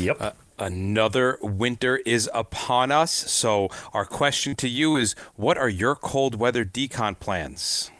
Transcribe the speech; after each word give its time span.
Yep. 0.00 0.16
Uh, 0.20 0.32
another 0.58 1.38
winter 1.42 1.98
is 1.98 2.30
upon 2.32 2.90
us. 2.90 3.12
So, 3.12 3.68
our 3.92 4.04
question 4.04 4.54
to 4.56 4.68
you 4.68 4.96
is 4.96 5.14
what 5.36 5.58
are 5.58 5.68
your 5.68 5.94
cold 5.94 6.34
weather 6.34 6.64
decon 6.64 7.18
plans? 7.18 7.90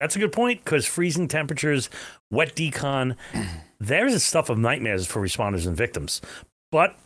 That's 0.00 0.16
a 0.16 0.18
good 0.18 0.32
point 0.32 0.64
because 0.64 0.84
freezing 0.84 1.28
temperatures, 1.28 1.88
wet 2.30 2.56
decon, 2.56 3.16
there's 3.80 4.14
a 4.14 4.20
stuff 4.20 4.48
of 4.48 4.58
nightmares 4.58 5.06
for 5.06 5.22
responders 5.22 5.66
and 5.66 5.76
victims. 5.76 6.20
But 6.72 6.96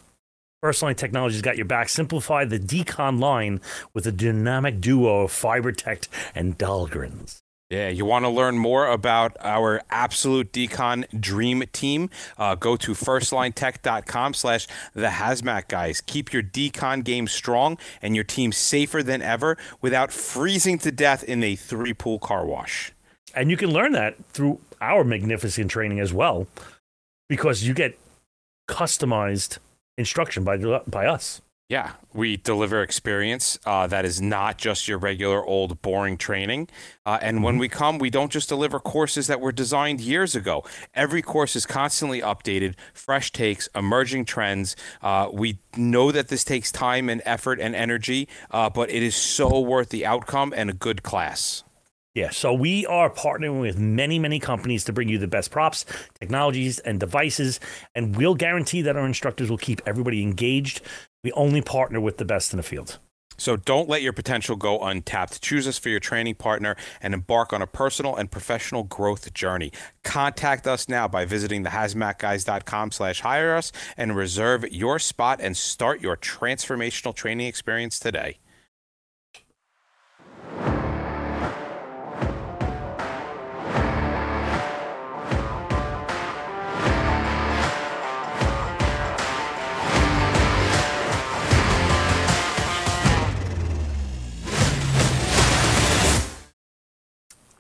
First 0.63 0.83
Line 0.83 0.95
Technology's 0.95 1.43
got 1.43 1.57
your 1.57 1.67
back. 1.67 1.89
Simplify 1.89 2.45
the 2.45 2.59
decon 2.59 3.21
line 3.21 3.61
with 3.93 4.07
a 4.07 4.13
dynamic 4.13 4.81
duo 4.81 5.23
of 5.23 5.33
FiberTect 5.33 6.09
and 6.35 6.57
Dahlgrens. 6.57 7.43
Yeah, 7.69 7.89
you 7.89 8.05
want 8.05 8.25
to 8.25 8.29
learn 8.29 8.59
more 8.59 8.87
about 8.87 9.37
our 9.41 9.83
absolute 9.91 10.53
decon 10.53 11.05
dream 11.21 11.65
team? 11.73 12.11
Uh, 12.39 12.55
go 12.55 12.77
to 12.77 12.93
firstlinetech.com 12.93 14.35
slash 14.35 14.69
the 14.95 15.09
hazmat 15.09 15.67
guys. 15.67 16.01
Keep 16.01 16.33
your 16.33 16.45
decon 16.45 17.03
game 17.03 17.27
strong 17.27 17.77
and 18.01 18.15
your 18.15 18.23
team 18.23 18.53
safer 18.53 19.03
than 19.03 19.21
ever 19.21 19.59
without 19.81 20.13
freezing 20.13 20.79
to 20.79 20.93
death 20.93 21.25
in 21.25 21.43
a 21.43 21.57
three 21.57 21.93
pool 21.93 22.21
car 22.21 22.47
wash. 22.47 22.93
And 23.35 23.51
you 23.51 23.57
can 23.57 23.73
learn 23.73 23.91
that 23.93 24.25
through 24.27 24.61
our 24.81 25.03
magnificent 25.03 25.69
training 25.69 25.99
as 25.99 26.13
well, 26.13 26.47
because 27.29 27.65
you 27.65 27.75
get 27.75 27.99
customized 28.69 29.59
instruction 29.99 30.45
by, 30.45 30.57
by 30.87 31.07
us. 31.07 31.41
Yeah, 31.69 31.95
we 32.15 32.37
deliver 32.37 32.81
experience 32.81 33.59
uh, 33.67 33.89
that 33.89 34.05
is 34.05 34.23
not 34.23 34.57
just 34.57 34.87
your 34.87 34.99
regular 34.99 35.45
old 35.45 35.83
boring 35.83 36.17
training. 36.17 36.69
Uh, 37.05 37.19
and 37.21 37.43
when 37.43 37.59
we 37.59 37.69
come, 37.69 37.99
we 37.99 38.09
don't 38.09 38.31
just 38.31 38.49
deliver 38.49 38.79
courses 38.79 39.27
that 39.27 39.41
were 39.41 39.51
designed 39.51 40.01
years 40.01 40.37
ago. 40.37 40.65
Every 40.95 41.23
course 41.23 41.57
is 41.57 41.67
constantly 41.67 42.21
updated, 42.21 42.77
fresh 42.95 43.33
takes, 43.33 43.69
emerging 43.75 44.27
trends. 44.27 44.77
Uh, 45.03 45.29
we 45.33 45.59
know 45.77 46.13
that 46.13 46.29
this 46.29 46.45
takes 46.45 46.71
time 46.71 47.09
and 47.09 47.21
effort 47.25 47.59
and 47.59 47.75
energy, 47.75 48.29
uh, 48.53 48.71
but 48.71 48.89
it 48.89 49.03
is 49.03 49.17
so 49.17 49.59
worth 49.59 49.89
the 49.89 50.07
outcome 50.07 50.55
and 50.57 50.71
a 50.71 50.75
good 50.75 51.03
class. 51.03 51.65
Yeah, 52.17 52.31
so 52.31 52.55
we 52.55 52.87
are 52.87 53.11
partnering 53.11 53.61
with 53.61 53.79
many, 53.79 54.19
many 54.19 54.39
companies 54.39 54.85
to 54.85 54.93
bring 54.95 55.11
you 55.11 55.19
the 55.19 55.29
best 55.29 55.51
props, 55.51 55.85
technologies, 56.19 56.79
and 56.79 56.99
devices, 56.99 57.61
and 57.95 58.17
we'll 58.17 58.35
guarantee 58.35 58.81
that 58.81 58.97
our 58.97 59.05
instructors 59.05 59.51
will 59.51 59.59
keep 59.59 59.83
everybody 59.85 60.23
engaged. 60.23 60.81
We 61.25 61.33
only 61.33 61.61
partner 61.61 62.01
with 62.01 62.19
the 62.19 62.25
best 62.25 62.53
in 62.53 62.59
the 62.59 62.63
field. 62.63 62.99
So 63.39 63.57
don't 63.57 63.89
let 63.89 64.03
your 64.03 64.13
potential 64.13 64.57
go 64.57 64.81
untapped. 64.81 65.43
Choose 65.43 65.69
us 65.69 65.79
for 65.79 65.89
your 65.89 66.01
training 66.01 66.37
partner 66.37 66.77
and 67.03 67.13
embark 67.13 67.53
on 67.53 67.61
a 67.61 67.67
personal 67.67 68.17
and 68.17 68.31
professional 68.31 68.85
growth 68.85 69.33
journey. 69.35 69.73
Contact 70.05 70.67
us 70.67 70.89
now 70.89 71.07
by 71.07 71.25
visiting 71.25 71.65
thehazmatguys.com 71.65 72.93
slash 72.93 73.21
hire 73.21 73.55
us 73.55 73.73
and 73.97 74.17
reserve 74.17 74.65
your 74.73 74.99
spot 74.99 75.41
and 75.43 75.57
start 75.57 76.01
your 76.01 76.17
transformational 76.17 77.15
training 77.15 77.47
experience 77.47 77.99
today. 77.99 78.39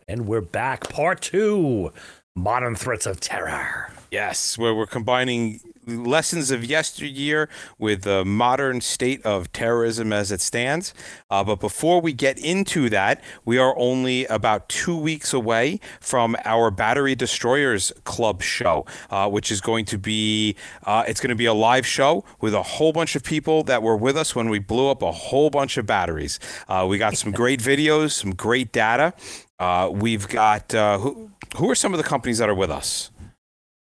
And 0.09 0.29
we're 0.29 0.41
back. 0.41 0.89
Part 0.89 1.21
two 1.21 1.91
Modern 2.37 2.77
Threats 2.77 3.07
of 3.07 3.19
Terror. 3.19 3.91
Yes, 4.13 4.57
where 4.57 4.73
we're 4.73 4.87
combining 4.87 5.59
lessons 5.85 6.53
of 6.53 6.65
yesteryear 6.65 7.49
with 7.79 8.03
the 8.03 8.25
modern 8.25 8.81
state 8.81 9.25
of 9.25 9.51
terrorism 9.53 10.13
as 10.13 10.31
it 10.31 10.41
stands. 10.41 10.95
Uh, 11.29 11.43
but 11.43 11.59
before 11.61 12.01
we 12.01 12.13
get 12.13 12.39
into 12.39 12.89
that, 12.89 13.21
we 13.45 13.59
are 13.59 13.77
only 13.77 14.27
about 14.27 14.69
two 14.69 14.97
weeks 14.97 15.33
away 15.33 15.81
from 16.01 16.37
our 16.45 16.71
Battery 16.71 17.17
Destroyers 17.17 17.93
Club 18.05 18.43
show, 18.43 18.87
uh, 19.11 19.29
which 19.29 19.51
is 19.51 19.61
going 19.61 19.85
to 19.87 19.99
be 19.99 20.55
uh, 20.85 21.03
it's 21.09 21.21
going 21.21 21.31
to 21.31 21.37
be 21.37 21.47
a 21.47 21.55
live 21.55 21.87
show 21.87 22.25
with 22.41 22.55
a 22.55 22.63
whole 22.63 22.93
bunch 22.93 23.17
of 23.17 23.25
people 23.25 23.65
that 23.65 23.83
were 23.83 23.97
with 23.97 24.17
us 24.17 24.37
when 24.37 24.51
we 24.51 24.61
blew 24.61 24.89
up 24.89 25.03
a 25.03 25.13
whole 25.13 25.51
bunch 25.51 25.77
of 25.77 25.87
batteries. 25.87 26.39
Uh, 26.69 26.87
we 26.89 26.97
got 26.97 27.17
some 27.17 27.33
great 27.33 27.61
videos, 27.61 28.13
some 28.13 28.35
great 28.35 28.71
data. 28.71 29.13
Uh, 29.59 29.91
we've 29.93 30.29
got 30.29 30.75
uh, 30.75 30.99
who, 30.99 31.31
who 31.57 31.71
are 31.71 31.75
some 31.75 31.95
of 31.95 31.99
the 31.99 32.05
companies 32.05 32.39
that 32.39 32.49
are 32.49 32.55
with 32.55 32.71
us? 32.71 33.11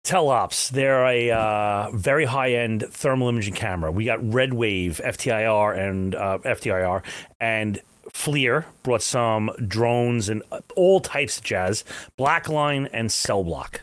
Telops, 0.04 0.70
they're 0.70 1.06
a 1.06 1.32
uh, 1.32 1.90
very 1.92 2.26
high 2.26 2.54
end 2.54 2.86
thermal 2.92 3.28
imaging 3.28 3.56
camera. 3.56 3.92
We 3.92 4.06
got 4.06 4.20
Red 4.22 4.54
Wave, 4.54 5.02
FTIR, 5.04 5.78
and 5.78 6.14
uh, 6.14 6.38
FTIR, 6.46 7.02
and 7.40 7.82
FLIR 8.14 8.66
brought 8.84 9.02
some 9.02 9.52
drones 9.68 10.30
and 10.30 10.44
all 10.76 11.00
types 11.00 11.40
of 11.40 11.44
jazz. 11.44 11.84
Blackline 12.20 12.88
and 12.94 13.12
Cell 13.12 13.44
Block. 13.44 13.82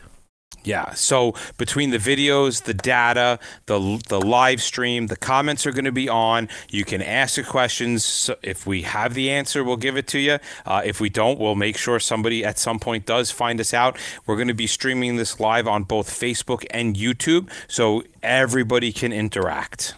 Yeah. 0.64 0.94
So 0.94 1.34
between 1.58 1.90
the 1.90 1.98
videos, 1.98 2.62
the 2.62 2.74
data, 2.74 3.40
the 3.66 4.00
the 4.08 4.20
live 4.20 4.62
stream, 4.62 5.08
the 5.08 5.16
comments 5.16 5.66
are 5.66 5.72
going 5.72 5.86
to 5.86 5.92
be 5.92 6.08
on. 6.08 6.48
You 6.70 6.84
can 6.84 7.02
ask 7.02 7.34
the 7.34 7.42
questions. 7.42 8.04
So 8.04 8.36
if 8.42 8.64
we 8.64 8.82
have 8.82 9.14
the 9.14 9.30
answer, 9.30 9.64
we'll 9.64 9.76
give 9.76 9.96
it 9.96 10.06
to 10.08 10.20
you. 10.20 10.38
Uh, 10.64 10.82
if 10.84 11.00
we 11.00 11.08
don't, 11.08 11.40
we'll 11.40 11.56
make 11.56 11.76
sure 11.76 11.98
somebody 11.98 12.44
at 12.44 12.58
some 12.58 12.78
point 12.78 13.06
does 13.06 13.30
find 13.30 13.60
us 13.60 13.74
out. 13.74 13.98
We're 14.24 14.36
going 14.36 14.48
to 14.48 14.54
be 14.54 14.68
streaming 14.68 15.16
this 15.16 15.40
live 15.40 15.66
on 15.66 15.82
both 15.82 16.08
Facebook 16.08 16.64
and 16.70 16.94
YouTube, 16.96 17.50
so 17.66 18.04
everybody 18.22 18.92
can 18.92 19.12
interact. 19.12 19.94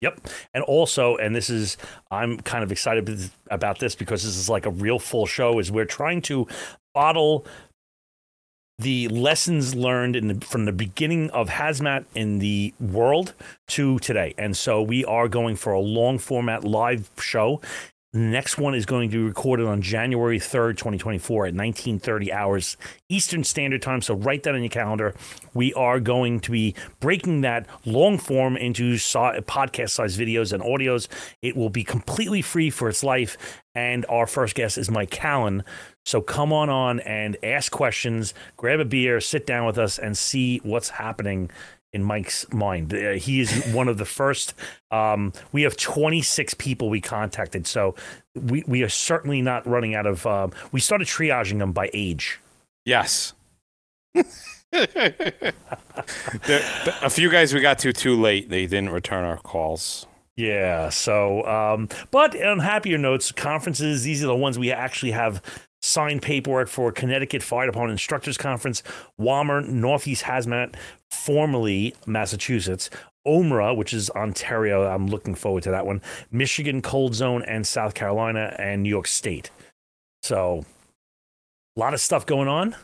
Yep. 0.00 0.28
And 0.54 0.62
also, 0.64 1.16
and 1.16 1.34
this 1.34 1.50
is, 1.50 1.76
I'm 2.10 2.38
kind 2.38 2.62
of 2.62 2.70
excited 2.70 3.30
about 3.50 3.80
this 3.80 3.96
because 3.96 4.22
this 4.22 4.36
is 4.36 4.48
like 4.48 4.64
a 4.64 4.70
real 4.70 5.00
full 5.00 5.26
show, 5.26 5.58
is 5.58 5.72
we're 5.72 5.84
trying 5.84 6.22
to 6.22 6.46
bottle 6.94 7.46
the 8.78 9.08
lessons 9.08 9.74
learned 9.74 10.14
in 10.14 10.28
the, 10.28 10.46
from 10.46 10.64
the 10.64 10.72
beginning 10.72 11.30
of 11.30 11.48
hazmat 11.48 12.04
in 12.14 12.38
the 12.38 12.72
world 12.78 13.34
to 13.66 13.98
today. 13.98 14.34
And 14.38 14.56
so 14.56 14.80
we 14.80 15.04
are 15.04 15.28
going 15.28 15.56
for 15.56 15.72
a 15.72 15.80
long 15.80 16.18
format 16.18 16.62
live 16.62 17.10
show. 17.18 17.60
The 18.14 18.20
next 18.20 18.56
one 18.56 18.74
is 18.74 18.86
going 18.86 19.10
to 19.10 19.18
be 19.18 19.22
recorded 19.22 19.66
on 19.66 19.82
January 19.82 20.38
3rd, 20.38 20.78
2024 20.78 21.44
at 21.44 21.54
1930 21.54 22.32
hours 22.32 22.78
Eastern 23.10 23.44
Standard 23.44 23.82
Time. 23.82 24.00
So 24.00 24.14
write 24.14 24.44
that 24.44 24.54
in 24.54 24.62
your 24.62 24.70
calendar. 24.70 25.14
We 25.52 25.74
are 25.74 26.00
going 26.00 26.40
to 26.40 26.50
be 26.50 26.74
breaking 27.00 27.42
that 27.42 27.66
long 27.84 28.16
form 28.16 28.56
into 28.56 28.94
podcast 28.94 29.90
size 29.90 30.16
videos 30.16 30.54
and 30.54 30.62
audios. 30.62 31.06
It 31.42 31.54
will 31.54 31.68
be 31.68 31.84
completely 31.84 32.40
free 32.40 32.70
for 32.70 32.88
its 32.88 33.04
life. 33.04 33.62
And 33.74 34.06
our 34.08 34.26
first 34.26 34.54
guest 34.54 34.78
is 34.78 34.90
Mike 34.90 35.10
Callan. 35.10 35.62
So 36.06 36.22
come 36.22 36.50
on 36.50 36.70
on 36.70 37.00
and 37.00 37.36
ask 37.42 37.70
questions, 37.70 38.32
grab 38.56 38.80
a 38.80 38.86
beer, 38.86 39.20
sit 39.20 39.46
down 39.46 39.66
with 39.66 39.76
us, 39.76 39.98
and 39.98 40.16
see 40.16 40.62
what's 40.64 40.88
happening 40.88 41.50
in 41.92 42.02
Mike's 42.02 42.50
mind. 42.52 42.92
Uh, 42.92 43.12
he 43.12 43.40
is 43.40 43.66
one 43.72 43.88
of 43.88 43.98
the 43.98 44.04
first. 44.04 44.54
Um, 44.90 45.32
we 45.52 45.62
have 45.62 45.76
26 45.76 46.54
people 46.54 46.90
we 46.90 47.00
contacted, 47.00 47.66
so 47.66 47.94
we 48.34 48.64
we 48.66 48.82
are 48.82 48.88
certainly 48.88 49.42
not 49.42 49.66
running 49.66 49.94
out 49.94 50.06
of. 50.06 50.26
Um, 50.26 50.52
we 50.72 50.80
started 50.80 51.06
triaging 51.06 51.58
them 51.58 51.72
by 51.72 51.90
age. 51.92 52.40
Yes. 52.84 53.34
there, 54.70 55.52
a 57.02 57.10
few 57.10 57.30
guys 57.30 57.54
we 57.54 57.60
got 57.60 57.78
to 57.80 57.92
too 57.92 58.20
late. 58.20 58.48
They 58.48 58.66
didn't 58.66 58.90
return 58.90 59.24
our 59.24 59.38
calls. 59.38 60.06
Yeah. 60.36 60.88
So, 60.90 61.44
um, 61.46 61.88
but 62.10 62.40
on 62.40 62.60
happier 62.60 62.96
notes, 62.96 63.32
conferences. 63.32 64.04
These 64.04 64.22
are 64.22 64.28
the 64.28 64.36
ones 64.36 64.58
we 64.58 64.70
actually 64.70 65.12
have 65.12 65.42
signed 65.82 66.22
paperwork 66.22 66.68
for 66.68 66.92
Connecticut 66.92 67.42
Fire 67.42 67.66
Department 67.66 67.92
Instructors 67.92 68.36
Conference, 68.36 68.82
WAMR, 69.20 69.66
Northeast 69.68 70.24
Hazmat, 70.24 70.74
formerly 71.10 71.94
Massachusetts, 72.06 72.90
OMRA, 73.26 73.76
which 73.76 73.92
is 73.92 74.10
Ontario. 74.10 74.86
I'm 74.86 75.06
looking 75.06 75.34
forward 75.34 75.62
to 75.64 75.70
that 75.70 75.86
one. 75.86 76.00
Michigan 76.30 76.82
Cold 76.82 77.14
Zone 77.14 77.42
and 77.42 77.66
South 77.66 77.94
Carolina 77.94 78.54
and 78.58 78.82
New 78.82 78.88
York 78.88 79.06
State. 79.06 79.50
So, 80.22 80.64
a 81.76 81.80
lot 81.80 81.94
of 81.94 82.00
stuff 82.00 82.26
going 82.26 82.48
on, 82.48 82.74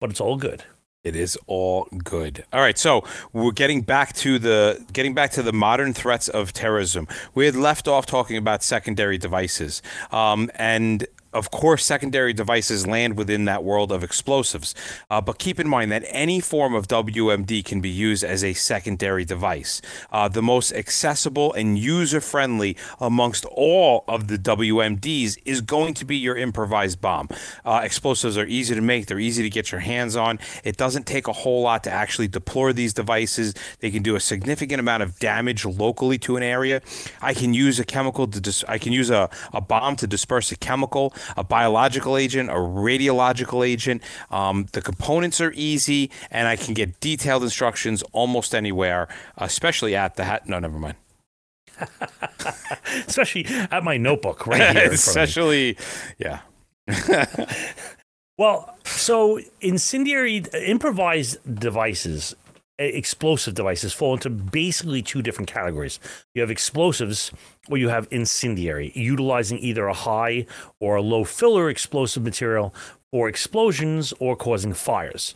but 0.00 0.10
it's 0.10 0.20
all 0.20 0.36
good. 0.36 0.64
It 1.04 1.14
is 1.14 1.38
all 1.46 1.86
good. 2.02 2.44
All 2.50 2.60
right, 2.60 2.78
so 2.78 3.04
we're 3.34 3.52
getting 3.52 3.82
back 3.82 4.14
to 4.14 4.38
the 4.38 4.82
getting 4.94 5.12
back 5.12 5.32
to 5.32 5.42
the 5.42 5.52
modern 5.52 5.92
threats 5.92 6.28
of 6.28 6.54
terrorism. 6.54 7.06
We 7.34 7.44
had 7.44 7.54
left 7.54 7.86
off 7.86 8.06
talking 8.06 8.38
about 8.38 8.62
secondary 8.62 9.18
devices, 9.18 9.82
um, 10.10 10.50
and 10.54 11.06
of 11.34 11.50
course, 11.50 11.84
secondary 11.84 12.32
devices 12.32 12.86
land 12.86 13.16
within 13.16 13.44
that 13.44 13.64
world 13.64 13.90
of 13.90 14.04
explosives. 14.04 14.74
Uh, 15.10 15.20
but 15.20 15.38
keep 15.38 15.58
in 15.58 15.68
mind 15.68 15.90
that 15.90 16.04
any 16.06 16.40
form 16.40 16.74
of 16.74 16.86
WMD 16.86 17.64
can 17.64 17.80
be 17.80 17.90
used 17.90 18.22
as 18.22 18.44
a 18.44 18.54
secondary 18.54 19.24
device. 19.24 19.82
Uh, 20.12 20.28
the 20.28 20.42
most 20.42 20.72
accessible 20.72 21.52
and 21.54 21.78
user 21.78 22.20
friendly 22.20 22.76
amongst 23.00 23.44
all 23.46 24.04
of 24.06 24.28
the 24.28 24.38
WMDs 24.38 25.36
is 25.44 25.60
going 25.60 25.92
to 25.94 26.04
be 26.04 26.16
your 26.16 26.36
improvised 26.36 27.00
bomb. 27.00 27.28
Uh, 27.64 27.80
explosives 27.82 28.38
are 28.38 28.46
easy 28.46 28.74
to 28.74 28.80
make, 28.80 29.06
they're 29.06 29.18
easy 29.18 29.42
to 29.42 29.50
get 29.50 29.72
your 29.72 29.80
hands 29.80 30.14
on. 30.14 30.38
It 30.62 30.76
doesn't 30.76 31.06
take 31.06 31.26
a 31.26 31.32
whole 31.32 31.62
lot 31.62 31.82
to 31.84 31.90
actually 31.90 32.28
deploy 32.28 32.72
these 32.72 32.94
devices. 32.94 33.54
They 33.80 33.90
can 33.90 34.02
do 34.02 34.14
a 34.14 34.20
significant 34.20 34.78
amount 34.78 35.02
of 35.02 35.18
damage 35.18 35.64
locally 35.64 36.18
to 36.18 36.36
an 36.36 36.44
area. 36.44 36.80
I 37.20 37.34
can 37.34 37.54
use 37.54 37.80
a 37.80 37.84
chemical 37.84 38.28
to 38.28 38.40
dis- 38.40 38.64
I 38.68 38.78
can 38.78 38.92
use 38.92 39.10
a, 39.10 39.28
a 39.52 39.60
bomb 39.60 39.96
to 39.96 40.06
disperse 40.06 40.52
a 40.52 40.56
chemical 40.56 41.12
a 41.36 41.44
biological 41.44 42.16
agent, 42.16 42.50
a 42.50 42.54
radiological 42.54 43.66
agent. 43.66 44.02
Um, 44.30 44.66
the 44.72 44.82
components 44.82 45.40
are 45.40 45.52
easy, 45.54 46.10
and 46.30 46.48
I 46.48 46.56
can 46.56 46.74
get 46.74 47.00
detailed 47.00 47.42
instructions 47.42 48.02
almost 48.12 48.54
anywhere, 48.54 49.08
especially 49.38 49.96
at 49.96 50.16
the 50.16 50.24
hat. 50.24 50.48
No, 50.48 50.58
never 50.58 50.78
mind. 50.78 50.96
especially 53.06 53.46
at 53.46 53.82
my 53.82 53.96
notebook 53.96 54.46
right 54.46 54.76
here. 54.76 54.92
especially, 54.92 55.76
yeah. 56.18 56.40
well, 58.38 58.76
so 58.84 59.40
incendiary 59.60 60.44
improvised 60.66 61.38
devices 61.58 62.34
explosive 62.78 63.54
devices 63.54 63.92
fall 63.92 64.14
into 64.14 64.30
basically 64.30 65.02
two 65.02 65.22
different 65.22 65.50
categories. 65.50 66.00
You 66.34 66.40
have 66.40 66.50
explosives 66.50 67.30
or 67.70 67.78
you 67.78 67.88
have 67.88 68.08
incendiary, 68.10 68.92
utilizing 68.94 69.58
either 69.58 69.86
a 69.86 69.94
high 69.94 70.46
or 70.80 70.96
a 70.96 71.02
low 71.02 71.24
filler 71.24 71.68
explosive 71.70 72.22
material 72.22 72.74
for 73.10 73.28
explosions 73.28 74.12
or 74.18 74.36
causing 74.36 74.72
fires. 74.72 75.34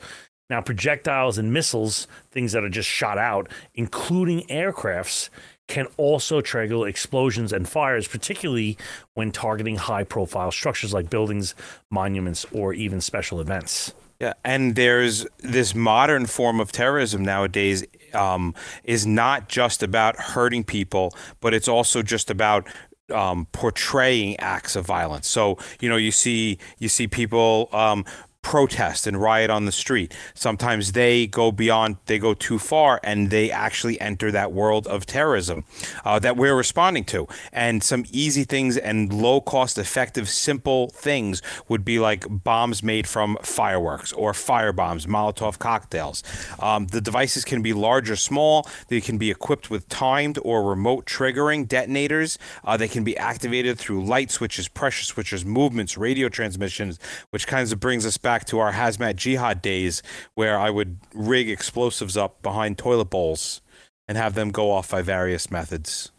Now, 0.50 0.62
projectiles 0.62 1.36
and 1.36 1.52
missiles, 1.52 2.08
things 2.30 2.52
that 2.52 2.64
are 2.64 2.70
just 2.70 2.88
shot 2.88 3.18
out, 3.18 3.50
including 3.74 4.46
aircrafts, 4.46 5.28
can 5.68 5.86
also 5.98 6.40
trigger 6.40 6.88
explosions 6.88 7.52
and 7.52 7.68
fires, 7.68 8.08
particularly 8.08 8.78
when 9.12 9.30
targeting 9.30 9.76
high 9.76 10.04
profile 10.04 10.50
structures 10.50 10.94
like 10.94 11.10
buildings, 11.10 11.54
monuments, 11.90 12.46
or 12.52 12.72
even 12.72 13.02
special 13.02 13.40
events. 13.40 13.92
Yeah, 14.20 14.32
and 14.44 14.74
there's 14.74 15.26
this 15.38 15.74
modern 15.76 16.26
form 16.26 16.58
of 16.58 16.72
terrorism 16.72 17.24
nowadays 17.24 17.84
um, 18.14 18.52
is 18.82 19.06
not 19.06 19.48
just 19.48 19.80
about 19.82 20.16
hurting 20.16 20.64
people, 20.64 21.14
but 21.40 21.54
it's 21.54 21.68
also 21.68 22.02
just 22.02 22.28
about 22.28 22.66
um, 23.14 23.46
portraying 23.52 24.36
acts 24.40 24.74
of 24.74 24.84
violence. 24.84 25.28
So 25.28 25.56
you 25.80 25.88
know, 25.88 25.96
you 25.96 26.10
see 26.10 26.58
you 26.78 26.88
see 26.88 27.06
people 27.06 27.68
um, 27.72 28.04
protest 28.42 29.06
and 29.06 29.20
riot 29.20 29.50
on 29.50 29.64
the 29.64 29.72
street. 29.72 30.14
Sometimes 30.34 30.92
they 30.92 31.26
go 31.26 31.52
beyond, 31.52 31.96
they 32.06 32.18
go 32.18 32.34
too 32.34 32.58
far, 32.58 33.00
and 33.02 33.30
they 33.30 33.50
actually 33.50 34.00
enter 34.00 34.30
that 34.30 34.52
world 34.52 34.86
of 34.86 35.04
terrorism 35.04 35.64
uh, 36.04 36.18
that 36.20 36.36
we're 36.36 36.54
responding 36.56 37.04
to. 37.04 37.26
And 37.52 37.82
some 37.82 38.04
easy 38.10 38.44
things 38.44 38.76
and 38.76 39.12
low 39.12 39.40
cost, 39.40 39.76
effective, 39.76 40.28
simple 40.28 40.88
things 40.90 41.42
would 41.68 41.84
be 41.84 41.98
like 41.98 42.24
bombs 42.28 42.82
made 42.82 43.06
from 43.06 43.36
fireworks 43.42 44.12
or 44.12 44.32
fire 44.32 44.72
bombs, 44.72 45.06
Molotov 45.06 45.58
cocktails. 45.58 46.22
Um, 46.60 46.86
the 46.86 47.00
devices 47.00 47.44
can 47.44 47.60
be 47.60 47.72
large 47.72 48.08
or 48.08 48.16
small. 48.16 48.68
They 48.88 49.00
can 49.00 49.18
be 49.18 49.30
equipped 49.30 49.68
with 49.68 49.88
timed 49.88 50.38
or 50.42 50.62
remote 50.62 51.06
triggering 51.06 51.66
detonators. 51.66 52.38
Uh, 52.64 52.76
they 52.76 52.88
can 52.88 53.04
be 53.04 53.16
activated 53.16 53.78
through 53.78 54.04
light 54.04 54.30
switches, 54.30 54.68
pressure 54.68 55.04
switches, 55.04 55.44
movements, 55.44 55.98
radio 55.98 56.28
transmissions, 56.28 56.98
which 57.30 57.46
kind 57.46 57.70
of 57.70 57.80
brings 57.80 58.06
us 58.06 58.16
back 58.16 58.27
back 58.28 58.44
to 58.44 58.58
our 58.58 58.74
hazmat 58.74 59.16
jihad 59.16 59.62
days 59.62 60.02
where 60.34 60.58
I 60.58 60.68
would 60.68 60.98
rig 61.14 61.48
explosives 61.48 62.14
up 62.14 62.42
behind 62.42 62.76
toilet 62.76 63.06
bowls 63.06 63.62
and 64.06 64.18
have 64.18 64.34
them 64.34 64.50
go 64.50 64.70
off 64.70 64.90
by 64.90 65.00
various 65.00 65.50
methods. 65.50 66.12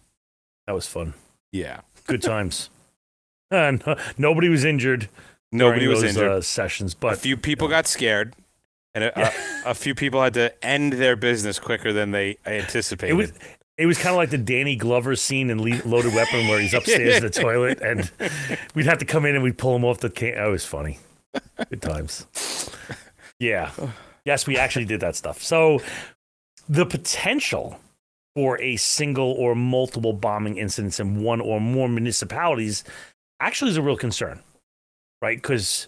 That 0.65 0.73
was 0.73 0.88
fun. 0.88 1.13
Yeah. 1.51 1.81
Good 2.07 2.23
times. 2.23 2.71
and 3.51 3.83
nobody 4.17 4.50
was 4.50 4.65
injured. 4.65 5.07
Nobody 5.51 5.88
was 5.88 6.01
those, 6.01 6.15
injured. 6.15 6.31
Uh, 6.31 6.41
sessions, 6.41 6.95
but 6.95 7.13
a 7.13 7.15
few 7.15 7.38
people 7.38 7.67
got 7.67 7.85
scared, 7.85 8.35
and 8.95 9.03
a, 9.03 9.19
a, 9.19 9.69
a, 9.69 9.73
few 9.75 9.94
people 9.94 10.23
had 10.23 10.33
to 10.33 10.65
end 10.65 10.94
their 10.94 11.15
business 11.15 11.59
quicker 11.59 11.94
than 11.94 12.09
they 12.09 12.38
anticipated. 12.47 13.13
It 13.13 13.17
was 13.17 13.33
it 13.77 13.85
was 13.85 13.97
kind 13.97 14.09
of 14.09 14.17
like 14.17 14.31
the 14.31 14.38
Danny 14.38 14.75
Glover 14.75 15.15
scene 15.15 15.51
in 15.51 15.57
Loaded 15.59 16.13
Weapon 16.15 16.47
where 16.47 16.59
he's 16.59 16.73
upstairs 16.73 17.17
in 17.17 17.23
the 17.23 17.29
toilet, 17.41 17.81
and 17.81 18.11
we'd 18.75 18.88
have 18.88 18.97
to 18.97 19.06
come 19.06 19.25
in 19.25 19.35
and 19.35 19.44
we'd 19.44 19.59
pull 19.59 19.75
him 19.75 19.85
off 19.85 20.00
the 20.00 20.09
can. 20.09 20.35
That 20.35 20.47
was 20.47 20.65
funny. 20.65 21.00
Good 21.69 21.81
times. 21.81 22.25
Yeah. 23.39 23.71
Yes, 24.25 24.45
we 24.47 24.57
actually 24.57 24.85
did 24.85 24.99
that 25.01 25.15
stuff. 25.15 25.41
So 25.41 25.81
the 26.67 26.85
potential 26.85 27.79
for 28.35 28.61
a 28.61 28.75
single 28.75 29.31
or 29.31 29.55
multiple 29.55 30.13
bombing 30.13 30.57
incidents 30.57 30.99
in 30.99 31.23
one 31.23 31.41
or 31.41 31.59
more 31.59 31.89
municipalities 31.89 32.83
actually 33.39 33.71
is 33.71 33.77
a 33.77 33.81
real 33.81 33.97
concern, 33.97 34.39
right? 35.21 35.37
Because 35.37 35.87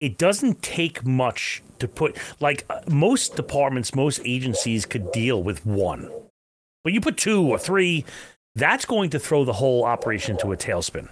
it 0.00 0.18
doesn't 0.18 0.62
take 0.62 1.04
much 1.04 1.62
to 1.78 1.86
put, 1.86 2.16
like 2.40 2.64
uh, 2.70 2.80
most 2.88 3.36
departments, 3.36 3.94
most 3.94 4.20
agencies 4.24 4.86
could 4.86 5.12
deal 5.12 5.42
with 5.42 5.64
one. 5.66 6.10
But 6.82 6.92
you 6.92 7.00
put 7.00 7.16
two 7.16 7.42
or 7.42 7.58
three, 7.58 8.04
that's 8.54 8.84
going 8.84 9.10
to 9.10 9.18
throw 9.18 9.44
the 9.44 9.52
whole 9.52 9.84
operation 9.84 10.36
to 10.38 10.52
a 10.52 10.56
tailspin. 10.56 11.08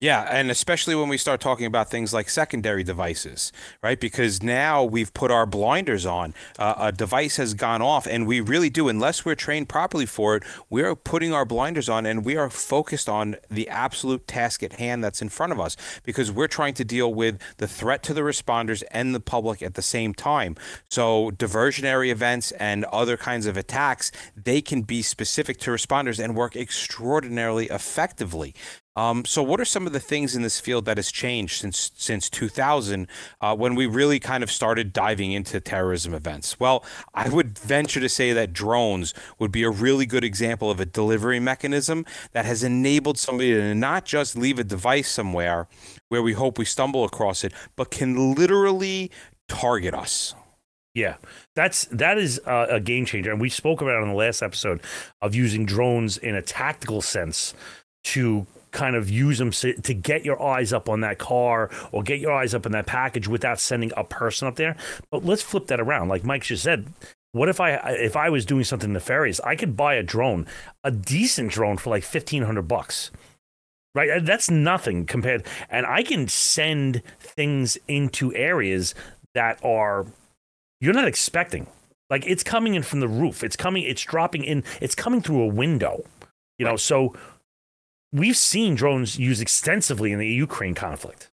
Yeah, 0.00 0.28
and 0.30 0.48
especially 0.48 0.94
when 0.94 1.08
we 1.08 1.18
start 1.18 1.40
talking 1.40 1.66
about 1.66 1.90
things 1.90 2.14
like 2.14 2.30
secondary 2.30 2.84
devices, 2.84 3.50
right? 3.82 3.98
Because 3.98 4.44
now 4.44 4.84
we've 4.84 5.12
put 5.12 5.32
our 5.32 5.44
blinders 5.44 6.06
on. 6.06 6.34
Uh, 6.56 6.74
a 6.78 6.92
device 6.92 7.36
has 7.36 7.52
gone 7.52 7.82
off, 7.82 8.06
and 8.06 8.24
we 8.24 8.40
really 8.40 8.70
do, 8.70 8.88
unless 8.88 9.24
we're 9.24 9.34
trained 9.34 9.68
properly 9.68 10.06
for 10.06 10.36
it, 10.36 10.44
we 10.70 10.84
are 10.84 10.94
putting 10.94 11.32
our 11.32 11.44
blinders 11.44 11.88
on 11.88 12.06
and 12.06 12.24
we 12.24 12.36
are 12.36 12.48
focused 12.48 13.08
on 13.08 13.34
the 13.50 13.68
absolute 13.68 14.28
task 14.28 14.62
at 14.62 14.74
hand 14.74 15.02
that's 15.02 15.20
in 15.20 15.28
front 15.28 15.52
of 15.52 15.58
us 15.58 15.76
because 16.04 16.30
we're 16.30 16.46
trying 16.46 16.74
to 16.74 16.84
deal 16.84 17.12
with 17.12 17.40
the 17.56 17.66
threat 17.66 18.04
to 18.04 18.14
the 18.14 18.20
responders 18.20 18.84
and 18.92 19.16
the 19.16 19.20
public 19.20 19.64
at 19.64 19.74
the 19.74 19.82
same 19.82 20.14
time. 20.14 20.54
So, 20.88 21.32
diversionary 21.32 22.12
events 22.12 22.52
and 22.52 22.84
other 22.84 23.16
kinds 23.16 23.46
of 23.46 23.56
attacks, 23.56 24.12
they 24.36 24.60
can 24.60 24.82
be 24.82 25.02
specific 25.02 25.58
to 25.58 25.72
responders 25.72 26.22
and 26.22 26.36
work 26.36 26.54
extraordinarily 26.54 27.66
effectively. 27.66 28.54
Um, 28.96 29.24
so, 29.24 29.44
what 29.44 29.60
are 29.60 29.64
some 29.64 29.86
of 29.86 29.92
the 29.92 30.00
things 30.00 30.34
in 30.34 30.42
this 30.42 30.58
field 30.58 30.84
that 30.86 30.96
has 30.96 31.12
changed 31.12 31.60
since 31.60 31.92
since 31.94 32.28
2000, 32.28 33.06
uh, 33.40 33.54
when 33.54 33.76
we 33.76 33.86
really 33.86 34.18
kind 34.18 34.42
of 34.42 34.50
started 34.50 34.92
diving 34.92 35.30
into 35.30 35.60
terrorism 35.60 36.14
events? 36.14 36.58
Well, 36.58 36.84
I 37.14 37.28
would 37.28 37.58
venture 37.58 38.00
to 38.00 38.08
say 38.08 38.32
that 38.32 38.52
drones 38.52 39.14
would 39.38 39.52
be 39.52 39.62
a 39.62 39.70
really 39.70 40.04
good 40.04 40.24
example 40.24 40.70
of 40.70 40.80
a 40.80 40.86
delivery 40.86 41.38
mechanism 41.38 42.06
that 42.32 42.44
has 42.44 42.64
enabled 42.64 43.18
somebody 43.18 43.52
to 43.52 43.74
not 43.74 44.04
just 44.04 44.36
leave 44.36 44.58
a 44.58 44.64
device 44.64 45.08
somewhere 45.08 45.68
where 46.08 46.22
we 46.22 46.32
hope 46.32 46.58
we 46.58 46.64
stumble 46.64 47.04
across 47.04 47.44
it, 47.44 47.52
but 47.76 47.90
can 47.90 48.34
literally 48.34 49.12
target 49.48 49.94
us. 49.94 50.34
Yeah, 50.94 51.16
that's 51.54 51.84
that 51.86 52.18
is 52.18 52.40
a, 52.46 52.66
a 52.70 52.80
game 52.80 53.04
changer, 53.04 53.30
and 53.30 53.40
we 53.40 53.48
spoke 53.48 53.80
about 53.80 54.00
it 54.00 54.02
in 54.02 54.08
the 54.08 54.14
last 54.14 54.42
episode 54.42 54.80
of 55.22 55.34
using 55.34 55.64
drones 55.64 56.18
in 56.18 56.34
a 56.34 56.42
tactical 56.42 57.00
sense 57.00 57.54
to 58.04 58.48
kind 58.70 58.96
of 58.96 59.10
use 59.10 59.38
them 59.38 59.50
to 59.50 59.94
get 59.94 60.24
your 60.24 60.40
eyes 60.42 60.72
up 60.72 60.88
on 60.88 61.00
that 61.00 61.18
car 61.18 61.70
or 61.92 62.02
get 62.02 62.20
your 62.20 62.32
eyes 62.32 62.54
up 62.54 62.66
on 62.66 62.72
that 62.72 62.86
package 62.86 63.28
without 63.28 63.60
sending 63.60 63.92
a 63.96 64.04
person 64.04 64.48
up 64.48 64.56
there. 64.56 64.76
But 65.10 65.24
let's 65.24 65.42
flip 65.42 65.66
that 65.68 65.80
around. 65.80 66.08
Like 66.08 66.24
Mike 66.24 66.42
just 66.42 66.62
said, 66.62 66.92
what 67.32 67.48
if 67.48 67.60
I 67.60 67.72
if 67.72 68.16
I 68.16 68.30
was 68.30 68.46
doing 68.46 68.64
something 68.64 68.92
nefarious? 68.92 69.40
I 69.40 69.56
could 69.56 69.76
buy 69.76 69.94
a 69.94 70.02
drone, 70.02 70.46
a 70.82 70.90
decent 70.90 71.52
drone 71.52 71.76
for 71.76 71.90
like 71.90 72.04
fifteen 72.04 72.42
hundred 72.42 72.68
bucks. 72.68 73.10
Right, 73.94 74.24
that's 74.24 74.50
nothing 74.50 75.06
compared, 75.06 75.46
and 75.70 75.84
I 75.84 76.02
can 76.02 76.28
send 76.28 77.02
things 77.18 77.76
into 77.88 78.34
areas 78.34 78.94
that 79.34 79.58
are 79.64 80.06
you're 80.80 80.94
not 80.94 81.08
expecting. 81.08 81.66
Like 82.10 82.26
it's 82.26 82.44
coming 82.44 82.74
in 82.74 82.82
from 82.82 83.00
the 83.00 83.08
roof. 83.08 83.42
It's 83.42 83.56
coming. 83.56 83.82
It's 83.84 84.02
dropping 84.02 84.44
in. 84.44 84.62
It's 84.80 84.94
coming 84.94 85.20
through 85.20 85.42
a 85.42 85.46
window. 85.46 86.04
You 86.58 86.66
know, 86.66 86.76
so 86.76 87.14
we've 88.12 88.36
seen 88.36 88.74
drones 88.74 89.18
used 89.18 89.42
extensively 89.42 90.12
in 90.12 90.18
the 90.18 90.26
Ukraine 90.26 90.74
conflict. 90.74 91.30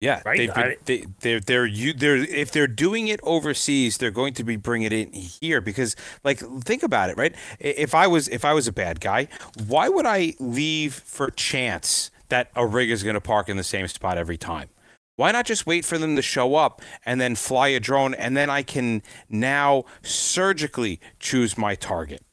Yeah, 0.00 0.22
right. 0.24 0.38
Been, 0.38 0.50
I, 0.50 0.76
they, 0.86 1.04
they're 1.20 1.40
they're 1.40 1.66
you 1.66 1.92
they're 1.92 2.16
if 2.16 2.50
they're 2.52 2.66
doing 2.66 3.08
it 3.08 3.20
overseas, 3.22 3.98
they're 3.98 4.10
going 4.10 4.32
to 4.34 4.44
be 4.44 4.56
bringing 4.56 4.86
it 4.86 4.92
in 4.94 5.12
here 5.12 5.60
because, 5.60 5.94
like, 6.24 6.38
think 6.64 6.82
about 6.82 7.10
it, 7.10 7.18
right? 7.18 7.34
If 7.58 7.94
I 7.94 8.06
was 8.06 8.26
if 8.28 8.42
I 8.42 8.54
was 8.54 8.66
a 8.66 8.72
bad 8.72 9.00
guy, 9.00 9.28
why 9.66 9.90
would 9.90 10.06
I 10.06 10.34
leave 10.40 10.94
for 10.94 11.30
chance 11.30 12.10
that 12.30 12.50
a 12.56 12.66
rig 12.66 12.90
is 12.90 13.02
going 13.02 13.14
to 13.14 13.20
park 13.20 13.50
in 13.50 13.58
the 13.58 13.62
same 13.62 13.86
spot 13.88 14.16
every 14.16 14.38
time? 14.38 14.70
Why 15.16 15.32
not 15.32 15.44
just 15.44 15.66
wait 15.66 15.84
for 15.84 15.98
them 15.98 16.16
to 16.16 16.22
show 16.22 16.54
up 16.54 16.80
and 17.04 17.20
then 17.20 17.34
fly 17.34 17.68
a 17.68 17.78
drone, 17.80 18.14
and 18.14 18.34
then 18.34 18.48
I 18.48 18.62
can 18.62 19.02
now 19.28 19.84
surgically 20.02 20.98
choose 21.18 21.58
my 21.58 21.74
target? 21.74 22.24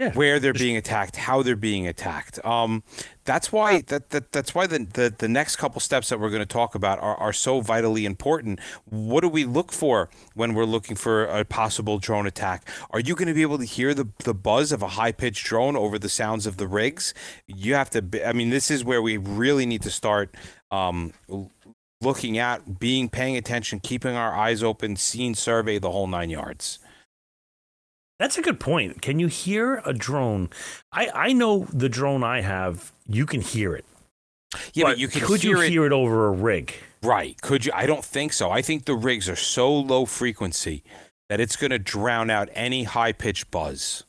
Yeah. 0.00 0.14
where 0.14 0.40
they're 0.40 0.54
being 0.54 0.78
attacked, 0.78 1.16
how 1.16 1.42
they're 1.42 1.56
being 1.56 1.86
attacked. 1.86 2.42
Um, 2.42 2.82
that's 3.26 3.52
why 3.52 3.82
that, 3.82 4.08
that 4.10 4.32
that's 4.32 4.54
why 4.54 4.66
the, 4.66 4.78
the 4.78 5.14
the 5.16 5.28
next 5.28 5.56
couple 5.56 5.78
steps 5.78 6.08
that 6.08 6.18
we're 6.18 6.30
going 6.30 6.40
to 6.40 6.46
talk 6.46 6.74
about 6.74 6.98
are, 7.00 7.16
are 7.16 7.34
so 7.34 7.60
vitally 7.60 8.06
important. 8.06 8.60
What 8.86 9.20
do 9.20 9.28
we 9.28 9.44
look 9.44 9.72
for 9.72 10.08
when 10.32 10.54
we're 10.54 10.64
looking 10.64 10.96
for 10.96 11.24
a 11.26 11.44
possible 11.44 11.98
drone 11.98 12.26
attack? 12.26 12.66
Are 12.92 13.00
you 13.00 13.14
going 13.14 13.28
to 13.28 13.34
be 13.34 13.42
able 13.42 13.58
to 13.58 13.66
hear 13.66 13.92
the 13.92 14.08
the 14.24 14.32
buzz 14.32 14.72
of 14.72 14.80
a 14.80 14.88
high 14.88 15.12
pitched 15.12 15.44
drone 15.44 15.76
over 15.76 15.98
the 15.98 16.08
sounds 16.08 16.46
of 16.46 16.56
the 16.56 16.66
rigs? 16.66 17.12
You 17.46 17.74
have 17.74 17.90
to. 17.90 18.00
Be, 18.00 18.24
I 18.24 18.32
mean, 18.32 18.48
this 18.48 18.70
is 18.70 18.82
where 18.82 19.02
we 19.02 19.18
really 19.18 19.66
need 19.66 19.82
to 19.82 19.90
start. 19.90 20.34
Um, 20.70 21.12
looking 22.00 22.38
at 22.38 22.78
being 22.78 23.10
paying 23.10 23.36
attention 23.36 23.78
keeping 23.80 24.14
our 24.14 24.34
eyes 24.34 24.62
open 24.62 24.96
seeing 24.96 25.34
survey 25.34 25.78
the 25.78 25.90
whole 25.90 26.06
nine 26.06 26.30
yards 26.30 26.78
That's 28.20 28.36
a 28.36 28.42
good 28.42 28.60
point. 28.60 29.00
Can 29.00 29.18
you 29.18 29.28
hear 29.28 29.80
a 29.86 29.94
drone? 29.94 30.50
I, 30.92 31.08
I 31.14 31.32
know 31.32 31.66
the 31.72 31.88
drone 31.88 32.22
I 32.22 32.42
have, 32.42 32.92
you 33.08 33.24
can 33.24 33.40
hear 33.40 33.74
it. 33.74 33.86
yeah 34.74 34.84
but, 34.84 34.98
you 34.98 35.08
can 35.08 35.22
could 35.22 35.40
hear 35.40 35.56
you 35.56 35.62
it 35.62 35.70
hear 35.70 35.86
it 35.86 35.92
over 35.92 36.26
a 36.26 36.30
rig? 36.30 36.74
Right. 37.02 37.40
Could 37.40 37.64
you? 37.64 37.72
I 37.74 37.86
don't 37.86 38.04
think 38.04 38.34
so. 38.34 38.50
I 38.50 38.60
think 38.60 38.84
the 38.84 38.94
rigs 38.94 39.26
are 39.26 39.36
so 39.36 39.72
low 39.72 40.04
frequency 40.04 40.84
that 41.30 41.40
it's 41.40 41.56
going 41.56 41.70
to 41.70 41.78
drown 41.78 42.28
out 42.28 42.50
any 42.52 42.84
high 42.84 43.12
pitched 43.12 43.50
buzz. 43.50 44.04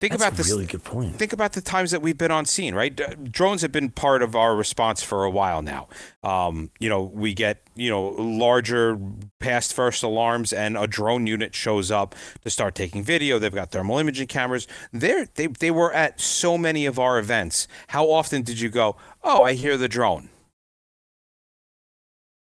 Think 0.00 0.12
That's 0.12 0.22
about 0.22 0.36
this. 0.36 0.48
really 0.48 0.64
good 0.66 0.84
point. 0.84 1.16
Think 1.16 1.32
about 1.32 1.54
the 1.54 1.60
times 1.60 1.90
that 1.90 2.00
we've 2.00 2.16
been 2.16 2.30
on 2.30 2.44
scene, 2.44 2.72
right? 2.72 2.94
D- 2.94 3.02
drones 3.32 3.62
have 3.62 3.72
been 3.72 3.90
part 3.90 4.22
of 4.22 4.36
our 4.36 4.54
response 4.54 5.02
for 5.02 5.24
a 5.24 5.30
while 5.30 5.60
now. 5.60 5.88
Um, 6.22 6.70
you 6.78 6.88
know, 6.88 7.02
we 7.02 7.34
get 7.34 7.64
you 7.74 7.90
know 7.90 8.10
larger 8.10 8.96
past 9.40 9.74
first 9.74 10.04
alarms, 10.04 10.52
and 10.52 10.78
a 10.78 10.86
drone 10.86 11.26
unit 11.26 11.52
shows 11.52 11.90
up 11.90 12.14
to 12.44 12.50
start 12.50 12.76
taking 12.76 13.02
video. 13.02 13.40
They've 13.40 13.52
got 13.52 13.72
thermal 13.72 13.98
imaging 13.98 14.28
cameras. 14.28 14.68
They're, 14.92 15.26
they 15.34 15.48
they 15.48 15.72
were 15.72 15.92
at 15.92 16.20
so 16.20 16.56
many 16.56 16.86
of 16.86 17.00
our 17.00 17.18
events. 17.18 17.66
How 17.88 18.08
often 18.08 18.42
did 18.42 18.60
you 18.60 18.68
go? 18.68 18.94
Oh, 19.24 19.42
I 19.42 19.54
hear 19.54 19.76
the 19.76 19.88
drone. 19.88 20.28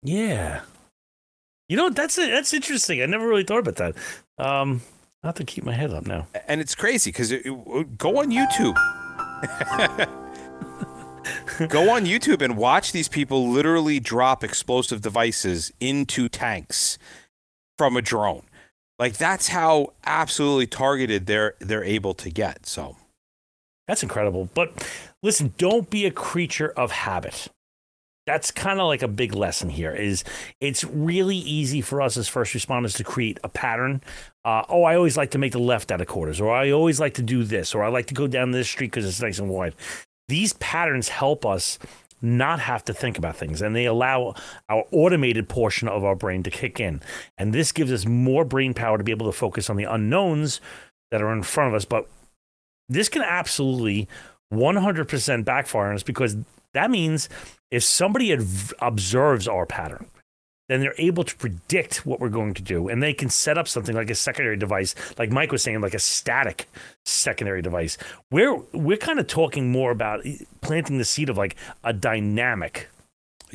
Yeah. 0.02 0.62
You 1.70 1.78
know, 1.78 1.90
that's. 1.90 2.16
That's 2.16 2.54
interesting. 2.54 3.02
I 3.02 3.06
never 3.06 3.28
really 3.28 3.44
thought 3.44 3.68
about 3.68 3.76
that. 3.78 3.96
Um, 4.38 4.82
I 5.26 5.30
have 5.30 5.36
to 5.36 5.44
keep 5.44 5.64
my 5.64 5.74
head 5.74 5.92
up 5.92 6.06
now. 6.06 6.28
and 6.48 6.62
it's 6.62 6.76
crazy 6.76 7.10
because 7.12 7.32
go 7.32 8.20
on 8.20 8.30
YouTube. 8.30 8.76
go 11.68 11.90
on 11.90 12.06
YouTube 12.06 12.44
and 12.44 12.56
watch 12.56 12.92
these 12.92 13.08
people 13.08 13.50
literally 13.50 14.00
drop 14.00 14.44
explosive 14.44 15.02
devices 15.02 15.74
into 15.80 16.30
tanks 16.30 17.00
from 17.76 17.98
a 17.98 18.04
drone. 18.04 18.44
Like 19.00 19.18
that's 19.18 19.48
how 19.48 19.94
absolutely 20.06 20.68
targeted 20.68 21.26
they're 21.26 21.56
they're 21.60 21.84
able 21.84 22.14
to 22.14 22.30
get. 22.30 22.68
So 22.68 22.96
That's 23.88 24.04
incredible. 24.04 24.48
But 24.54 24.88
listen, 25.24 25.56
don't 25.58 25.90
be 25.90 26.06
a 26.06 26.12
creature 26.12 26.70
of 26.70 26.92
habit. 26.92 27.48
That's 28.26 28.50
kind 28.50 28.80
of 28.80 28.88
like 28.88 29.04
a 29.04 29.08
big 29.08 29.36
lesson 29.36 29.70
here 29.70 29.94
is 29.94 30.24
it's 30.60 30.84
really 30.84 31.38
easy 31.38 31.82
for 31.82 32.02
us 32.02 32.18
as 32.18 32.28
first 32.28 32.54
responders 32.54 32.96
to 32.98 33.04
create 33.04 33.40
a 33.44 33.50
pattern. 33.50 34.02
Uh, 34.44 34.64
oh, 34.68 34.84
I 34.84 34.96
always 34.96 35.16
like 35.16 35.32
to 35.32 35.38
make 35.38 35.52
the 35.52 35.60
left 35.60 35.92
out 35.92 36.02
of 36.02 36.08
quarters, 36.08 36.42
or 36.42 36.52
I 36.52 36.72
always 36.72 37.00
like 37.00 37.14
to 37.16 37.22
do 37.22 37.44
this, 37.44 37.76
or 37.76 37.84
I 37.84 37.90
like 37.90 38.08
to 38.08 38.14
go 38.16 38.26
down 38.26 38.52
this 38.52 38.68
street 38.68 38.88
because 38.88 39.06
it's 39.06 39.22
nice 39.22 39.38
and 39.38 39.50
wide. 39.50 39.76
These 40.28 40.54
patterns 40.54 41.10
help 41.10 41.46
us 41.46 41.78
not 42.22 42.60
have 42.60 42.84
to 42.86 42.94
think 42.94 43.18
about 43.18 43.36
things 43.36 43.62
and 43.62 43.76
they 43.76 43.86
allow 43.86 44.34
our 44.70 44.86
automated 44.92 45.48
portion 45.48 45.88
of 45.88 46.04
our 46.04 46.16
brain 46.16 46.44
to 46.44 46.50
kick 46.50 46.80
in. 46.80 47.02
And 47.38 47.54
this 47.54 47.72
gives 47.72 47.92
us 47.92 48.06
more 48.06 48.44
brain 48.44 48.74
power 48.74 48.98
to 48.98 49.04
be 49.04 49.12
able 49.12 49.28
to 49.28 49.38
focus 49.38 49.70
on 49.70 49.76
the 49.78 49.84
unknowns 49.84 50.60
that 51.12 51.22
are 51.22 51.32
in 51.32 51.44
front 51.44 51.70
of 51.70 51.76
us. 51.76 51.86
But 51.86 52.10
this 52.90 53.10
can 53.10 53.22
absolutely 53.22 54.08
100% 54.54 55.46
backfire 55.46 55.90
on 55.90 55.96
us 55.96 56.04
because 56.04 56.38
that 56.74 56.90
means 56.90 57.30
if 57.76 57.84
somebody 57.84 58.32
adv- 58.32 58.74
observes 58.80 59.48
our 59.48 59.66
pattern, 59.66 60.08
then 60.70 60.80
they're 60.80 60.96
able 60.98 61.24
to 61.24 61.36
predict 61.36 62.06
what 62.06 62.20
we're 62.20 62.30
going 62.30 62.54
to 62.56 62.62
do 62.62 62.88
and 62.88 63.04
they 63.04 63.14
can 63.14 63.30
set 63.30 63.58
up 63.58 63.68
something 63.68 63.96
like 63.96 64.10
a 64.10 64.16
secondary 64.16 64.58
device 64.58 64.96
like 65.20 65.30
mike 65.30 65.52
was 65.52 65.62
saying 65.62 65.80
like 65.80 65.94
a 65.94 66.00
static 66.00 66.68
secondary 67.06 67.62
device. 67.62 67.98
We're 68.32 68.56
we're 68.74 68.98
kind 68.98 69.20
of 69.20 69.28
talking 69.28 69.72
more 69.72 69.92
about 69.92 70.26
eh, 70.26 70.38
planting 70.62 70.98
the 70.98 71.06
seed 71.06 71.30
of 71.30 71.38
like 71.38 71.56
a 71.84 71.94
dynamic 71.94 72.90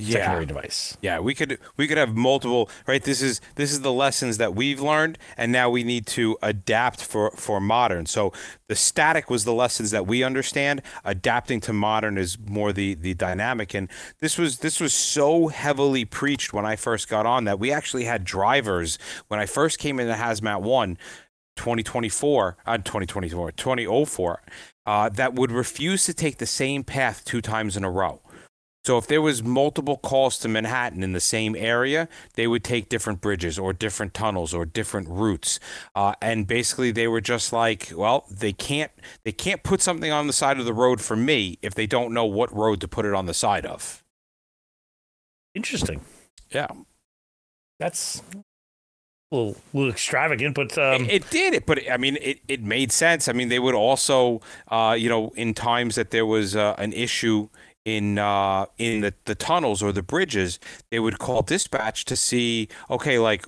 secondary 0.00 0.46
device 0.46 0.96
Yeah, 1.00 1.20
we 1.20 1.34
could 1.34 1.58
we 1.76 1.86
could 1.86 1.98
have 1.98 2.16
multiple 2.16 2.70
right. 2.86 3.02
This 3.02 3.22
is 3.22 3.40
this 3.54 3.72
is 3.72 3.80
the 3.82 3.92
lessons 3.92 4.38
that 4.38 4.54
we've 4.54 4.80
learned, 4.80 5.18
and 5.36 5.52
now 5.52 5.70
we 5.70 5.84
need 5.84 6.06
to 6.08 6.36
adapt 6.42 7.02
for 7.02 7.30
for 7.32 7.60
modern. 7.60 8.06
So 8.06 8.32
the 8.68 8.76
static 8.76 9.30
was 9.30 9.44
the 9.44 9.54
lessons 9.54 9.90
that 9.90 10.06
we 10.06 10.22
understand. 10.22 10.82
Adapting 11.04 11.60
to 11.62 11.72
modern 11.72 12.18
is 12.18 12.38
more 12.38 12.72
the 12.72 12.94
the 12.94 13.14
dynamic, 13.14 13.74
and 13.74 13.88
this 14.20 14.38
was 14.38 14.58
this 14.58 14.80
was 14.80 14.92
so 14.92 15.48
heavily 15.48 16.04
preached 16.04 16.52
when 16.52 16.66
I 16.66 16.76
first 16.76 17.08
got 17.08 17.26
on 17.26 17.44
that 17.44 17.58
we 17.58 17.72
actually 17.72 18.04
had 18.04 18.24
drivers 18.24 18.98
when 19.28 19.40
I 19.40 19.46
first 19.46 19.78
came 19.78 20.00
into 20.00 20.14
Hazmat 20.14 20.62
One. 20.62 20.98
2024, 21.56 22.56
uh, 22.64 22.78
2024, 22.78 23.52
2004, 23.52 24.42
uh, 24.86 25.08
that 25.10 25.34
would 25.34 25.52
refuse 25.52 26.04
to 26.04 26.14
take 26.14 26.38
the 26.38 26.46
same 26.46 26.82
path 26.82 27.22
two 27.24 27.42
times 27.42 27.76
in 27.76 27.84
a 27.84 27.90
row. 27.90 28.22
So 28.84 28.96
if 28.96 29.06
there 29.06 29.20
was 29.20 29.42
multiple 29.42 29.98
calls 29.98 30.38
to 30.38 30.48
Manhattan 30.48 31.02
in 31.02 31.12
the 31.12 31.20
same 31.20 31.54
area, 31.54 32.08
they 32.34 32.46
would 32.46 32.64
take 32.64 32.88
different 32.88 33.20
bridges 33.20 33.58
or 33.58 33.74
different 33.74 34.14
tunnels 34.14 34.54
or 34.54 34.64
different 34.64 35.08
routes, 35.08 35.60
uh, 35.94 36.14
and 36.22 36.46
basically 36.46 36.90
they 36.90 37.06
were 37.06 37.20
just 37.20 37.52
like, 37.52 37.92
well, 37.94 38.24
they 38.30 38.52
can't 38.54 38.90
they 39.22 39.32
can't 39.32 39.62
put 39.62 39.82
something 39.82 40.10
on 40.10 40.26
the 40.26 40.32
side 40.32 40.58
of 40.58 40.64
the 40.64 40.72
road 40.72 41.00
for 41.02 41.14
me 41.14 41.58
if 41.60 41.74
they 41.74 41.86
don't 41.86 42.14
know 42.14 42.24
what 42.24 42.54
road 42.54 42.80
to 42.80 42.88
put 42.88 43.04
it 43.04 43.12
on 43.12 43.26
the 43.26 43.34
side 43.34 43.66
of. 43.66 44.02
interesting 45.54 46.00
Yeah, 46.50 46.68
that's 47.78 48.22
a 49.30 49.36
little, 49.36 49.56
little 49.74 49.90
extravagant 49.90 50.54
but 50.54 50.76
um, 50.78 51.04
it, 51.04 51.10
it 51.10 51.30
did 51.30 51.52
it, 51.52 51.66
but 51.66 51.78
I 51.90 51.98
mean, 51.98 52.16
it, 52.20 52.40
it 52.48 52.62
made 52.62 52.92
sense. 52.92 53.28
I 53.28 53.32
mean, 53.32 53.48
they 53.50 53.58
would 53.58 53.74
also, 53.74 54.40
uh, 54.68 54.96
you 54.98 55.08
know, 55.10 55.32
in 55.36 55.52
times 55.52 55.96
that 55.96 56.10
there 56.10 56.26
was 56.26 56.56
uh, 56.56 56.74
an 56.78 56.92
issue 56.94 57.48
in 57.84 58.18
uh, 58.18 58.66
in 58.78 59.00
the, 59.00 59.14
the 59.24 59.34
tunnels 59.34 59.82
or 59.82 59.92
the 59.92 60.02
bridges, 60.02 60.58
they 60.90 60.98
would 61.00 61.18
call 61.18 61.42
dispatch 61.42 62.04
to 62.06 62.16
see, 62.16 62.68
okay, 62.90 63.18
like 63.18 63.46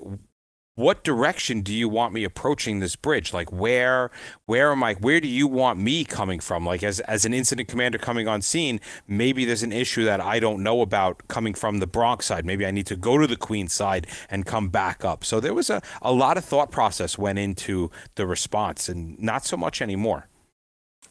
what 0.74 1.04
direction 1.04 1.60
do 1.60 1.72
you 1.74 1.86
want 1.86 2.14
me 2.14 2.24
approaching 2.24 2.80
this 2.80 2.96
bridge? 2.96 3.34
Like 3.34 3.52
where 3.52 4.10
where 4.46 4.72
am 4.72 4.82
I 4.82 4.94
where 4.94 5.20
do 5.20 5.28
you 5.28 5.46
want 5.46 5.78
me 5.78 6.04
coming 6.04 6.40
from? 6.40 6.64
Like 6.64 6.82
as 6.82 7.00
as 7.00 7.26
an 7.26 7.34
incident 7.34 7.68
commander 7.68 7.98
coming 7.98 8.26
on 8.26 8.40
scene, 8.40 8.80
maybe 9.06 9.44
there's 9.44 9.62
an 9.62 9.72
issue 9.72 10.04
that 10.04 10.20
I 10.20 10.40
don't 10.40 10.62
know 10.62 10.80
about 10.80 11.28
coming 11.28 11.52
from 11.52 11.78
the 11.78 11.86
Bronx 11.86 12.26
side. 12.26 12.46
Maybe 12.46 12.64
I 12.64 12.70
need 12.70 12.86
to 12.86 12.96
go 12.96 13.18
to 13.18 13.26
the 13.26 13.36
Queen 13.36 13.68
side 13.68 14.06
and 14.30 14.46
come 14.46 14.70
back 14.70 15.04
up. 15.04 15.24
So 15.24 15.40
there 15.40 15.54
was 15.54 15.68
a, 15.68 15.82
a 16.00 16.12
lot 16.12 16.38
of 16.38 16.44
thought 16.44 16.70
process 16.70 17.18
went 17.18 17.38
into 17.38 17.90
the 18.14 18.26
response 18.26 18.88
and 18.88 19.20
not 19.20 19.44
so 19.44 19.58
much 19.58 19.82
anymore. 19.82 20.28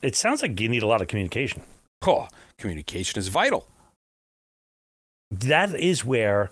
it 0.01 0.15
sounds 0.15 0.41
like 0.41 0.59
you 0.59 0.69
need 0.69 0.81
a 0.81 0.87
lot 0.87 1.01
of 1.01 1.07
communication 1.07 1.61
Oh, 2.03 2.27
communication 2.61 3.19
is 3.19 3.27
vital. 3.27 3.67
that 5.31 5.73
is 5.75 6.05
where 6.05 6.51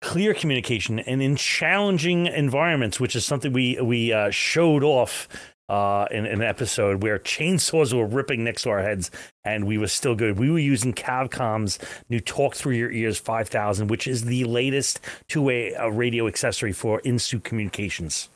clear 0.00 0.34
communication 0.34 0.98
and 1.00 1.22
in 1.22 1.36
challenging 1.36 2.26
environments, 2.26 3.00
which 3.00 3.16
is 3.16 3.24
something 3.24 3.52
we 3.52 3.80
we 3.80 4.12
uh, 4.12 4.30
showed 4.30 4.82
off 4.84 5.28
uh, 5.68 6.06
in, 6.10 6.24
in 6.24 6.40
an 6.40 6.42
episode 6.42 7.02
where 7.02 7.18
chainsaws 7.18 7.92
were 7.92 8.06
ripping 8.06 8.42
next 8.42 8.62
to 8.62 8.70
our 8.70 8.82
heads, 8.82 9.10
and 9.44 9.66
we 9.66 9.76
were 9.76 9.86
still 9.88 10.14
good. 10.14 10.38
We 10.38 10.50
were 10.50 10.58
using 10.58 10.94
Cavcom's 10.94 11.78
new 12.08 12.20
Talk 12.20 12.54
Through 12.54 12.74
Your 12.74 12.90
Ears 12.90 13.18
5000, 13.18 13.88
which 13.88 14.06
is 14.06 14.24
the 14.24 14.44
latest 14.44 15.00
two-way 15.28 15.74
uh, 15.74 15.88
radio 15.88 16.26
accessory 16.26 16.72
for 16.72 17.00
in-suit 17.00 17.44
communications. 17.44 18.30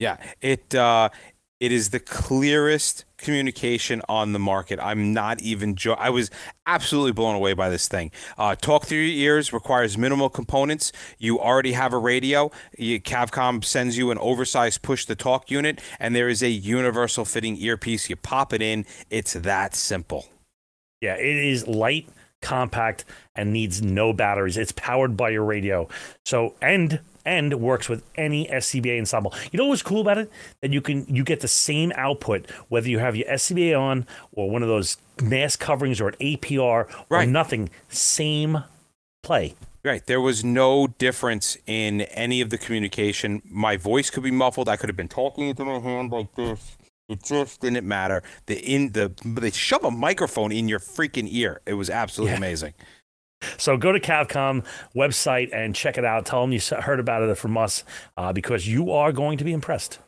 Yeah, 0.00 0.16
it 0.40 0.74
uh, 0.74 1.10
it 1.60 1.70
is 1.70 1.90
the 1.90 2.00
clearest 2.00 3.04
communication 3.24 4.02
on 4.08 4.32
the 4.32 4.38
market. 4.38 4.78
I'm 4.80 5.12
not 5.12 5.40
even 5.42 5.74
jo- 5.74 5.94
I 5.94 6.10
was 6.10 6.30
absolutely 6.66 7.12
blown 7.12 7.34
away 7.34 7.54
by 7.54 7.68
this 7.68 7.88
thing. 7.88 8.10
Uh, 8.38 8.54
Talk 8.54 8.84
through 8.84 8.98
your 8.98 9.34
ears 9.34 9.52
requires 9.52 9.98
minimal 9.98 10.28
components. 10.28 10.92
You 11.18 11.40
already 11.40 11.72
have 11.72 11.92
a 11.92 11.98
radio. 11.98 12.50
You, 12.78 13.00
Cavcom 13.00 13.64
sends 13.64 13.98
you 13.98 14.10
an 14.10 14.18
oversized 14.18 14.82
push 14.82 15.06
to 15.06 15.16
talk 15.16 15.50
unit, 15.50 15.80
and 15.98 16.14
there 16.14 16.28
is 16.28 16.42
a 16.42 16.50
universal 16.50 17.24
fitting 17.24 17.56
earpiece. 17.56 18.08
You 18.08 18.16
pop 18.16 18.52
it 18.52 18.62
in. 18.62 18.86
It's 19.10 19.32
that 19.32 19.74
simple. 19.74 20.26
Yeah, 21.00 21.16
it 21.16 21.36
is 21.36 21.66
light, 21.66 22.08
compact, 22.40 23.04
and 23.34 23.52
needs 23.52 23.82
no 23.82 24.12
batteries. 24.12 24.56
It's 24.56 24.72
powered 24.72 25.16
by 25.16 25.30
your 25.30 25.44
radio. 25.44 25.88
So 26.24 26.54
and 26.62 27.00
and 27.24 27.54
works 27.60 27.88
with 27.88 28.02
any 28.16 28.46
SCBA 28.48 28.98
ensemble. 28.98 29.32
You 29.52 29.58
know 29.58 29.66
what's 29.66 29.82
cool 29.82 30.00
about 30.00 30.18
it? 30.18 30.30
That 30.60 30.72
you 30.72 30.80
can 30.80 31.06
you 31.06 31.24
get 31.24 31.40
the 31.40 31.48
same 31.48 31.92
output 31.96 32.50
whether 32.68 32.88
you 32.88 32.98
have 32.98 33.16
your 33.16 33.28
SCBA 33.28 33.78
on 33.78 34.06
or 34.32 34.50
one 34.50 34.62
of 34.62 34.68
those 34.68 34.96
mask 35.22 35.60
coverings 35.60 36.00
or 36.00 36.08
an 36.08 36.14
APR 36.20 36.60
or 36.60 36.88
Right. 37.08 37.28
nothing. 37.28 37.70
Same 37.88 38.64
play. 39.22 39.54
Right. 39.84 40.04
There 40.06 40.20
was 40.20 40.42
no 40.44 40.86
difference 40.86 41.58
in 41.66 42.02
any 42.02 42.40
of 42.40 42.48
the 42.50 42.56
communication. 42.58 43.42
My 43.44 43.76
voice 43.76 44.08
could 44.10 44.22
be 44.22 44.30
muffled. 44.30 44.68
I 44.68 44.76
could 44.76 44.88
have 44.88 44.96
been 44.96 45.08
talking 45.08 45.48
into 45.48 45.64
my 45.64 45.78
hand 45.78 46.10
like 46.10 46.34
this. 46.34 46.76
It 47.06 47.22
just 47.22 47.60
didn't 47.60 47.86
matter. 47.86 48.22
The 48.46 48.58
in 48.58 48.92
the 48.92 49.12
they 49.24 49.50
shove 49.50 49.84
a 49.84 49.90
microphone 49.90 50.52
in 50.52 50.68
your 50.68 50.78
freaking 50.78 51.28
ear. 51.30 51.60
It 51.66 51.74
was 51.74 51.90
absolutely 51.90 52.32
Yeah. 52.32 52.38
amazing. 52.38 52.72
So 53.56 53.76
go 53.76 53.92
to 53.92 54.00
Cavcom 54.00 54.64
website 54.94 55.50
and 55.52 55.74
check 55.74 55.98
it 55.98 56.04
out. 56.04 56.26
Tell 56.26 56.42
them 56.42 56.52
you 56.52 56.60
heard 56.60 57.00
about 57.00 57.22
it 57.22 57.36
from 57.36 57.56
us 57.56 57.84
uh, 58.16 58.32
because 58.32 58.68
you 58.68 58.90
are 58.90 59.12
going 59.12 59.38
to 59.38 59.44
be 59.44 59.52
impressed. 59.52 59.98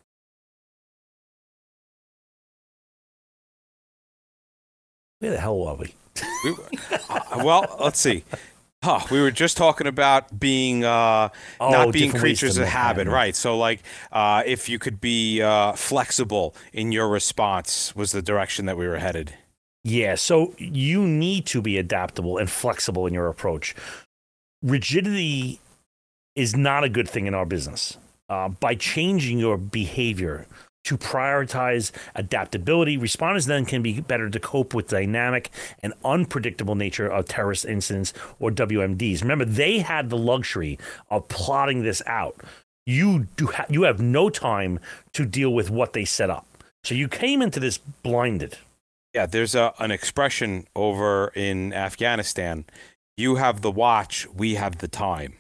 Where 5.21 5.31
the 5.31 5.41
hell 5.41 5.59
were 5.59 5.75
we? 5.75 5.95
We, 6.45 6.55
uh, 7.09 7.43
well, 7.45 7.77
let's 7.81 7.99
see. 7.99 8.25
Huh, 8.85 9.01
we 9.11 9.21
were 9.21 9.31
just 9.31 9.57
talking 9.57 9.87
about 9.87 10.39
being 10.39 10.85
uh, 10.85 11.31
Oh, 11.59 11.71
not 11.71 11.93
being 11.93 12.13
different 12.13 12.25
ways 12.25 12.39
to 12.39 12.47
creatures 12.47 12.59
of 12.59 12.69
habit, 12.69 13.09
right? 13.09 13.35
So, 13.35 13.57
like, 13.59 13.81
uh, 14.13 14.43
if 14.47 14.69
you 14.69 14.79
could 14.79 15.01
be 15.01 15.43
uh, 15.43 15.73
flexible 15.73 16.55
in 16.73 16.93
your 16.93 17.09
response, 17.09 17.97
was 17.97 18.13
the 18.13 18.23
direction 18.23 18.67
that 18.67 18.77
we 18.77 18.87
were 18.87 18.99
headed. 18.99 19.35
Yeah, 19.87 20.17
so 20.17 20.53
you 20.59 21.07
need 21.07 21.47
to 21.47 21.63
be 21.63 21.79
adaptable 21.79 22.39
and 22.39 22.51
flexible 22.51 23.07
in 23.07 23.15
your 23.15 23.29
approach. 23.29 23.73
Rigidity 24.61 25.61
is 26.35 26.57
not 26.57 26.83
a 26.83 26.89
good 26.89 27.09
thing 27.09 27.27
in 27.27 27.35
our 27.35 27.47
business. 27.47 27.97
Uh, 28.29 28.49
by 28.49 28.75
changing 28.75 29.39
your 29.39 29.57
behavior 29.57 30.49
to 30.87 30.99
prioritize 30.99 31.93
adaptability, 32.17 32.99
responders 32.99 33.47
then 33.47 33.65
can 33.65 33.81
be 33.81 34.01
better 34.01 34.29
to 34.29 34.41
cope 34.41 34.75
with 34.75 34.89
dynamic 34.89 35.51
and 35.85 35.95
unpredictable 36.05 36.75
nature 36.75 37.07
of 37.07 37.27
terrorist 37.29 37.65
incidents 37.65 38.13
or 38.41 38.51
WMDs. 38.51 39.23
Remember, 39.23 39.45
they 39.45 39.79
had 39.79 40.11
the 40.11 40.19
luxury 40.19 40.81
of 41.11 41.29
plotting 41.29 41.85
this 41.85 42.03
out. 42.07 42.41
You 42.87 43.29
do 43.37 43.47
ha- 43.47 43.67
you 43.71 43.85
have 43.85 44.01
no 44.01 44.31
time 44.31 44.81
to 45.13 45.25
deal 45.25 45.55
with 45.55 45.71
what 45.71 45.93
they 45.93 46.05
set 46.05 46.29
up. 46.29 46.45
So 46.83 46.97
you 46.97 47.07
came 47.07 47.41
into 47.41 47.61
this 47.61 47.79
blinded. 47.79 48.59
Yeah, 49.17 49.25
there's 49.25 49.55
a, 49.55 49.73
an 49.79 49.93
expression 49.93 50.67
over 50.77 51.29
in 51.29 51.73
Afghanistan. 51.73 52.67
You 53.17 53.37
have 53.37 53.63
the 53.63 53.71
watch, 53.71 54.27
we 54.29 54.57
have 54.57 54.77
the 54.77 54.89
time. 54.89 55.39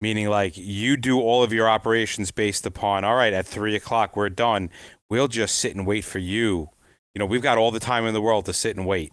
Meaning, 0.00 0.28
like, 0.28 0.56
you 0.56 0.96
do 0.96 1.18
all 1.20 1.42
of 1.42 1.52
your 1.52 1.68
operations 1.68 2.30
based 2.30 2.64
upon, 2.64 3.02
all 3.02 3.16
right, 3.16 3.32
at 3.32 3.44
three 3.44 3.74
o'clock, 3.74 4.14
we're 4.14 4.28
done. 4.28 4.70
We'll 5.10 5.26
just 5.26 5.56
sit 5.56 5.74
and 5.74 5.84
wait 5.84 6.04
for 6.04 6.20
you. 6.20 6.70
You 7.12 7.18
know, 7.18 7.26
we've 7.26 7.42
got 7.42 7.58
all 7.58 7.72
the 7.72 7.80
time 7.80 8.06
in 8.06 8.14
the 8.14 8.22
world 8.22 8.44
to 8.44 8.52
sit 8.52 8.76
and 8.76 8.86
wait. 8.86 9.12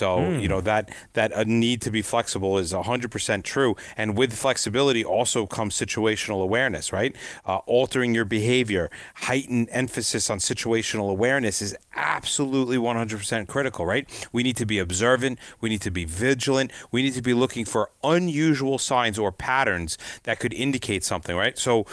So, 0.00 0.16
Mm. 0.20 0.40
you 0.40 0.48
know, 0.48 0.62
that, 0.62 0.88
that 1.12 1.30
a 1.34 1.44
need 1.44 1.82
to 1.82 1.90
be 1.90 2.00
flexible 2.00 2.56
is 2.56 2.72
100% 2.72 3.44
true. 3.44 3.76
And 3.98 4.16
with 4.16 4.32
flexibility 4.32 5.04
also 5.04 5.46
comes 5.46 5.74
situational 5.74 6.42
awareness, 6.42 6.90
right? 6.90 7.14
Uh, 7.44 7.58
altering 7.66 8.14
your 8.14 8.24
behavior, 8.24 8.90
heightened 9.28 9.68
emphasis 9.70 10.30
on 10.30 10.38
situational 10.38 11.10
awareness 11.10 11.60
is 11.60 11.76
absolutely 11.94 12.78
100% 12.78 13.46
critical, 13.46 13.84
right? 13.84 14.08
We 14.32 14.42
need 14.42 14.56
to 14.56 14.64
be 14.64 14.78
observant. 14.78 15.38
We 15.60 15.68
need 15.68 15.82
to 15.82 15.90
be 15.90 16.06
vigilant. 16.06 16.72
We 16.90 17.02
need 17.02 17.12
to 17.14 17.22
be 17.22 17.34
looking 17.34 17.66
for 17.66 17.90
unusual 18.02 18.78
signs 18.78 19.18
or 19.18 19.30
patterns 19.32 19.98
that 20.22 20.40
could 20.40 20.54
indicate 20.54 21.04
something, 21.04 21.36
right? 21.36 21.58
So, 21.58 21.84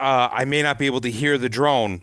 uh, 0.00 0.28
I 0.32 0.44
may 0.44 0.62
not 0.62 0.76
be 0.76 0.86
able 0.86 1.00
to 1.02 1.10
hear 1.10 1.38
the 1.38 1.48
drone, 1.48 2.02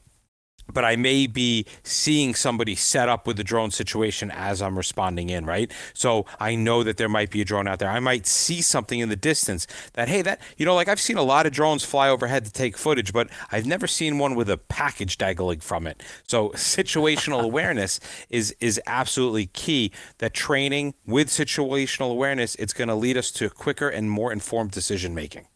but 0.74 0.86
I 0.86 0.96
may 0.96 1.28
be 1.28 1.66
seeing 1.84 2.34
somebody 2.36 2.76
set 2.76 3.10
up 3.10 3.28
with 3.28 3.38
the 3.38 3.44
drone 3.44 3.72
situation 3.72 4.32
as 4.32 4.62
I'm 4.62 4.78
responding 4.78 5.30
in, 5.30 5.46
right? 5.46 5.72
So 5.94 6.26
I 6.40 6.56
know 6.56 6.84
that 6.84 6.98
there 6.98 7.10
might 7.10 7.32
be 7.32 7.42
a 7.42 7.46
drone 7.46 7.68
out 7.68 7.80
there. 7.80 7.90
I 7.90 8.00
might 8.00 8.26
see 8.26 8.62
something 8.62 9.00
in 9.00 9.10
the 9.10 9.16
distance 9.16 9.68
that, 9.94 10.08
hey, 10.08 10.22
that, 10.22 10.42
you 10.58 10.66
know, 10.66 10.76
like 10.76 10.88
I've 10.88 11.00
seen 11.00 11.18
a 11.18 11.24
lot 11.24 11.46
of 11.46 11.52
drones 11.52 11.84
fly 11.84 12.10
overhead 12.10 12.46
to 12.46 12.52
take 12.52 12.78
footage, 12.78 13.14
but 13.14 13.30
I've 13.52 13.66
never 13.66 13.88
seen 13.88 14.18
one 14.18 14.36
with 14.36 14.50
a 14.50 14.58
package 14.58 15.18
dangling 15.18 15.60
from 15.60 15.88
it. 15.88 16.02
So 16.28 16.50
situational 16.56 17.42
awareness 17.42 18.00
is 18.30 18.56
is 18.60 18.80
absolutely 18.86 19.48
key. 19.48 19.92
That 20.20 20.34
training 20.34 20.94
with 21.06 21.30
situational 21.30 22.12
awareness, 22.12 22.56
it's 22.56 22.74
going 22.74 22.88
to 22.88 22.96
lead 22.96 23.18
us 23.18 23.32
to 23.32 23.50
quicker 23.50 23.90
and 23.90 24.10
more 24.10 24.32
informed 24.32 24.72
decision 24.72 25.14
making. 25.14 25.48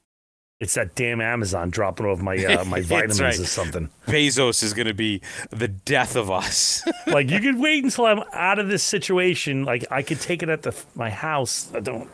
It's 0.63 0.75
that 0.75 0.95
damn 0.95 1.19
Amazon 1.19 1.69
dropping 1.69 2.05
off 2.05 2.19
my 2.19 2.37
uh, 2.37 2.63
my 2.67 2.81
vitamins 2.81 3.21
right. 3.21 3.37
or 3.37 3.45
something. 3.45 3.89
Bezos 4.07 4.63
is 4.63 4.73
going 4.73 4.87
to 4.87 4.93
be 4.93 5.21
the 5.49 5.67
death 5.67 6.15
of 6.15 6.31
us. 6.31 6.83
like 7.07 7.29
you 7.29 7.39
could 7.39 7.59
wait 7.59 7.83
until 7.83 8.05
I'm 8.05 8.23
out 8.31 8.59
of 8.59 8.69
this 8.69 8.81
situation. 8.81 9.65
Like 9.65 9.85
I 9.91 10.01
could 10.01 10.21
take 10.21 10.41
it 10.41 10.49
at 10.49 10.61
the 10.63 10.73
my 10.95 11.09
house. 11.09 11.69
I 11.73 11.81
don't. 11.81 12.09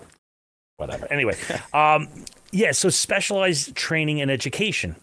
Whatever. 0.77 1.11
Anyway, 1.11 1.35
um, 1.73 2.09
yeah. 2.51 2.71
So 2.71 2.89
specialized 2.89 3.75
training 3.75 4.19
and 4.19 4.31
education. 4.31 4.95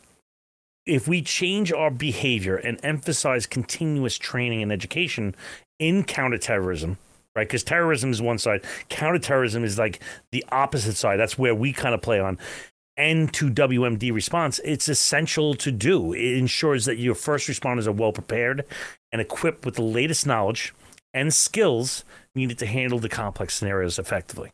If 0.85 1.09
we 1.09 1.23
change 1.23 1.73
our 1.73 1.91
behavior 1.91 2.57
and 2.57 2.79
emphasize 2.83 3.47
continuous 3.47 4.19
training 4.19 4.63
and 4.63 4.71
education 4.71 5.35
in 5.79 6.05
counterterrorism, 6.05 6.99
right? 7.35 7.47
Because 7.47 7.63
terrorism 7.65 8.11
is 8.11 8.23
one 8.23 8.39
side, 8.39 8.63
counterterrorism 8.89 9.65
is 9.65 9.79
like 9.79 10.01
the 10.31 10.45
opposite 10.51 10.95
side. 10.95 11.19
That's 11.19 11.37
where 11.37 11.55
we 11.55 11.73
kind 11.73 11.95
of 11.95 12.03
play 12.03 12.19
on. 12.21 12.39
And 12.97 13.33
to 13.35 13.51
WMD 13.51 14.13
response, 14.13 14.59
it's 14.65 14.89
essential 14.89 15.55
to 15.55 15.71
do. 15.71 16.15
It 16.15 16.39
ensures 16.39 16.87
that 16.87 16.97
your 16.97 17.15
first 17.15 17.47
responders 17.47 17.87
are 17.87 17.93
well 17.93 18.13
prepared 18.13 18.65
and 19.13 19.21
equipped 19.21 19.67
with 19.67 19.75
the 19.75 19.83
latest 19.83 20.27
knowledge 20.27 20.75
and 21.13 21.33
skills 21.33 22.05
needed 22.35 22.59
to 22.59 22.67
handle 22.67 22.99
the 22.99 23.09
complex 23.09 23.55
scenarios 23.55 23.99
effectively. 23.99 24.51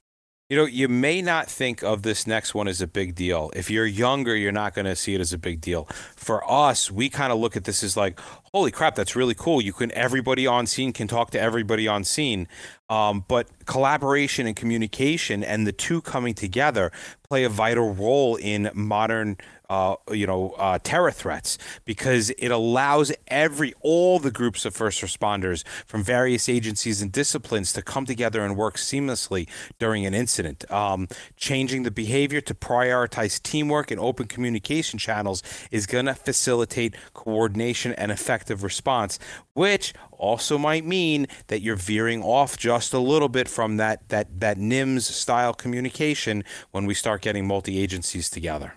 You 0.52 0.58
know, 0.58 0.66
you 0.66 0.86
may 0.86 1.22
not 1.22 1.48
think 1.48 1.82
of 1.82 2.02
this 2.02 2.26
next 2.26 2.54
one 2.54 2.68
as 2.68 2.82
a 2.82 2.86
big 2.86 3.14
deal. 3.14 3.50
If 3.56 3.70
you're 3.70 3.86
younger, 3.86 4.36
you're 4.36 4.52
not 4.52 4.74
going 4.74 4.84
to 4.84 4.94
see 4.94 5.14
it 5.14 5.20
as 5.22 5.32
a 5.32 5.38
big 5.38 5.62
deal. 5.62 5.84
For 6.14 6.44
us, 6.46 6.90
we 6.90 7.08
kind 7.08 7.32
of 7.32 7.38
look 7.38 7.56
at 7.56 7.64
this 7.64 7.82
as 7.82 7.96
like, 7.96 8.20
holy 8.52 8.70
crap, 8.70 8.94
that's 8.94 9.16
really 9.16 9.32
cool. 9.34 9.62
You 9.62 9.72
can 9.72 9.90
everybody 9.92 10.46
on 10.46 10.66
scene 10.66 10.92
can 10.92 11.08
talk 11.08 11.30
to 11.30 11.40
everybody 11.40 11.88
on 11.88 12.04
scene. 12.04 12.48
Um, 12.90 13.24
but 13.28 13.48
collaboration 13.64 14.46
and 14.46 14.54
communication 14.54 15.42
and 15.42 15.66
the 15.66 15.72
two 15.72 16.02
coming 16.02 16.34
together 16.34 16.92
play 17.26 17.44
a 17.44 17.48
vital 17.48 17.94
role 17.94 18.36
in 18.36 18.70
modern 18.74 19.38
uh, 19.72 19.96
you 20.10 20.26
know 20.26 20.50
uh, 20.58 20.78
terror 20.82 21.10
threats 21.10 21.56
because 21.86 22.28
it 22.30 22.50
allows 22.50 23.10
every 23.28 23.72
all 23.80 24.18
the 24.18 24.30
groups 24.30 24.66
of 24.66 24.74
first 24.74 25.00
responders 25.00 25.66
from 25.86 26.02
various 26.02 26.46
agencies 26.46 27.00
and 27.00 27.10
disciplines 27.10 27.72
to 27.72 27.80
come 27.80 28.04
together 28.04 28.44
and 28.44 28.54
work 28.54 28.76
seamlessly 28.76 29.48
during 29.78 30.04
an 30.04 30.12
incident 30.12 30.70
um, 30.70 31.08
changing 31.38 31.84
the 31.84 31.90
behavior 31.90 32.42
to 32.42 32.54
prioritize 32.54 33.42
teamwork 33.42 33.90
and 33.90 33.98
open 33.98 34.26
communication 34.26 34.98
channels 34.98 35.42
is 35.70 35.86
going 35.86 36.04
to 36.04 36.14
facilitate 36.14 36.94
coordination 37.14 37.94
and 37.94 38.12
effective 38.12 38.62
response 38.62 39.18
which 39.54 39.94
also 40.10 40.58
might 40.58 40.84
mean 40.84 41.26
that 41.46 41.62
you're 41.62 41.76
veering 41.76 42.22
off 42.22 42.58
just 42.58 42.92
a 42.92 42.98
little 42.98 43.30
bit 43.30 43.48
from 43.48 43.78
that 43.78 44.06
that 44.10 44.40
that 44.40 44.58
NIMS 44.58 45.04
style 45.04 45.54
communication 45.54 46.44
when 46.72 46.84
we 46.84 46.92
start 46.92 47.22
getting 47.22 47.46
multi 47.46 47.78
agencies 47.78 48.28
together. 48.28 48.74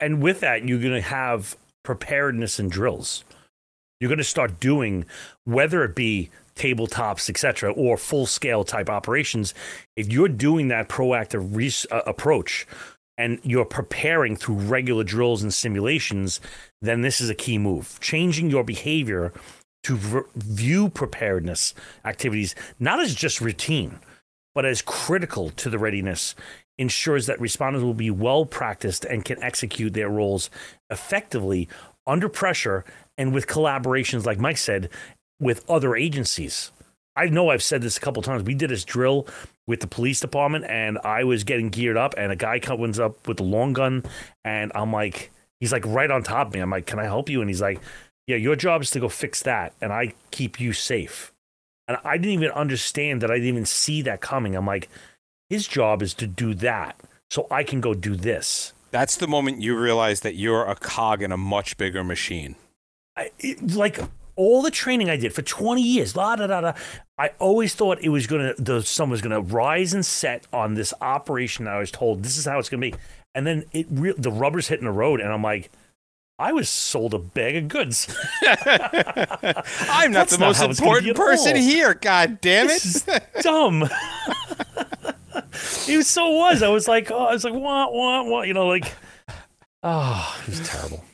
And 0.00 0.22
with 0.22 0.40
that, 0.40 0.66
you're 0.66 0.80
going 0.80 0.92
to 0.94 1.00
have 1.00 1.56
preparedness 1.84 2.58
and 2.58 2.70
drills. 2.70 3.24
You're 4.00 4.08
going 4.08 4.18
to 4.18 4.24
start 4.24 4.60
doing, 4.60 5.06
whether 5.44 5.82
it 5.84 5.94
be 5.94 6.30
tabletops, 6.54 7.28
etc., 7.30 7.72
or 7.72 7.96
full 7.96 8.26
scale 8.26 8.64
type 8.64 8.90
operations. 8.90 9.54
If 9.96 10.12
you're 10.12 10.28
doing 10.28 10.68
that 10.68 10.88
proactive 10.88 11.56
res- 11.56 11.86
uh, 11.90 12.02
approach 12.06 12.66
and 13.16 13.40
you're 13.42 13.64
preparing 13.64 14.36
through 14.36 14.56
regular 14.56 15.02
drills 15.02 15.42
and 15.42 15.52
simulations, 15.52 16.40
then 16.80 17.00
this 17.00 17.20
is 17.20 17.28
a 17.28 17.34
key 17.34 17.58
move. 17.58 17.98
Changing 18.00 18.50
your 18.50 18.62
behavior 18.62 19.32
to 19.84 19.96
v- 19.96 20.20
view 20.36 20.88
preparedness 20.90 21.74
activities 22.04 22.54
not 22.78 23.00
as 23.00 23.14
just 23.14 23.40
routine, 23.40 23.98
but 24.54 24.64
as 24.64 24.82
critical 24.82 25.50
to 25.50 25.70
the 25.70 25.78
readiness 25.78 26.34
ensures 26.78 27.26
that 27.26 27.38
responders 27.38 27.82
will 27.82 27.94
be 27.94 28.10
well 28.10 28.46
practiced 28.46 29.04
and 29.04 29.24
can 29.24 29.42
execute 29.42 29.92
their 29.92 30.08
roles 30.08 30.48
effectively 30.90 31.68
under 32.06 32.28
pressure 32.28 32.84
and 33.18 33.34
with 33.34 33.46
collaborations, 33.46 34.24
like 34.24 34.38
Mike 34.38 34.56
said, 34.56 34.88
with 35.40 35.68
other 35.68 35.96
agencies. 35.96 36.72
I 37.16 37.26
know 37.26 37.50
I've 37.50 37.62
said 37.64 37.82
this 37.82 37.96
a 37.96 38.00
couple 38.00 38.22
times. 38.22 38.44
We 38.44 38.54
did 38.54 38.70
this 38.70 38.84
drill 38.84 39.26
with 39.66 39.80
the 39.80 39.88
police 39.88 40.20
department, 40.20 40.64
and 40.66 40.98
I 40.98 41.24
was 41.24 41.42
getting 41.42 41.68
geared 41.68 41.96
up, 41.96 42.14
and 42.16 42.30
a 42.30 42.36
guy 42.36 42.60
comes 42.60 43.00
up 43.00 43.26
with 43.26 43.40
a 43.40 43.44
long 43.44 43.72
gun, 43.72 44.04
and 44.44 44.70
I'm 44.74 44.92
like, 44.92 45.32
he's 45.58 45.72
like 45.72 45.84
right 45.84 46.10
on 46.10 46.22
top 46.22 46.48
of 46.48 46.54
me. 46.54 46.60
I'm 46.60 46.70
like, 46.70 46.86
can 46.86 47.00
I 47.00 47.04
help 47.04 47.28
you? 47.28 47.40
And 47.40 47.50
he's 47.50 47.60
like, 47.60 47.80
yeah, 48.28 48.36
your 48.36 48.54
job 48.54 48.82
is 48.82 48.90
to 48.92 49.00
go 49.00 49.08
fix 49.08 49.42
that, 49.42 49.74
and 49.80 49.92
I 49.92 50.14
keep 50.30 50.60
you 50.60 50.72
safe. 50.72 51.32
And 51.88 51.98
I 52.04 52.18
didn't 52.18 52.34
even 52.34 52.50
understand 52.50 53.22
that. 53.22 53.30
I 53.30 53.34
didn't 53.34 53.48
even 53.48 53.66
see 53.66 54.02
that 54.02 54.20
coming. 54.20 54.54
I'm 54.54 54.66
like, 54.66 54.88
his 55.50 55.66
job 55.66 56.02
is 56.02 56.14
to 56.14 56.26
do 56.26 56.54
that, 56.54 57.00
so 57.30 57.46
I 57.50 57.64
can 57.64 57.80
go 57.80 57.94
do 57.94 58.16
this. 58.16 58.72
That's 58.90 59.16
the 59.16 59.28
moment 59.28 59.60
you 59.60 59.78
realize 59.78 60.20
that 60.20 60.34
you're 60.34 60.64
a 60.64 60.74
cog 60.74 61.22
in 61.22 61.32
a 61.32 61.36
much 61.36 61.76
bigger 61.76 62.02
machine. 62.02 62.56
I, 63.16 63.30
it, 63.38 63.74
like 63.74 63.98
all 64.36 64.62
the 64.62 64.70
training 64.70 65.10
I 65.10 65.16
did 65.16 65.34
for 65.34 65.42
20 65.42 65.82
years, 65.82 66.16
la 66.16 66.36
da 66.36 66.46
da 66.46 66.60
da. 66.60 66.72
I 67.18 67.30
always 67.38 67.74
thought 67.74 67.98
it 68.00 68.10
was 68.10 68.26
gonna, 68.26 68.54
the 68.56 68.82
sun 68.82 69.10
was 69.10 69.20
gonna 69.20 69.40
rise 69.40 69.92
and 69.92 70.06
set 70.06 70.46
on 70.52 70.74
this 70.74 70.94
operation. 71.00 71.66
I 71.66 71.78
was 71.78 71.90
told 71.90 72.22
this 72.22 72.38
is 72.38 72.44
how 72.44 72.58
it's 72.58 72.68
gonna 72.68 72.80
be, 72.80 72.94
and 73.34 73.46
then 73.46 73.64
it, 73.72 73.86
re- 73.90 74.14
the 74.16 74.30
rubber's 74.30 74.68
hitting 74.68 74.86
the 74.86 74.92
road, 74.92 75.20
and 75.20 75.32
I'm 75.32 75.42
like, 75.42 75.70
I 76.38 76.52
was 76.52 76.68
sold 76.68 77.14
a 77.14 77.18
bag 77.18 77.56
of 77.56 77.66
goods. 77.66 78.06
I'm 78.42 80.12
not 80.12 80.28
That's 80.28 80.32
the 80.32 80.38
not 80.38 80.46
most 80.46 80.58
how 80.58 80.70
it's 80.70 80.78
gonna 80.78 81.02
be 81.02 81.08
important 81.08 81.40
person 81.40 81.56
here. 81.56 81.94
God 81.94 82.40
damn 82.40 82.68
it. 82.70 83.04
Dumb. 83.42 83.88
it 85.88 86.04
so 86.06 86.30
was. 86.30 86.62
I 86.62 86.68
was 86.68 86.88
like, 86.88 87.10
oh, 87.10 87.24
I 87.26 87.32
was 87.32 87.44
like, 87.44 87.54
what, 87.54 87.92
what, 87.92 88.26
what? 88.26 88.48
You 88.48 88.54
know, 88.54 88.66
like, 88.66 88.92
oh, 89.82 90.38
it 90.42 90.48
was 90.48 90.68
terrible. 90.68 91.04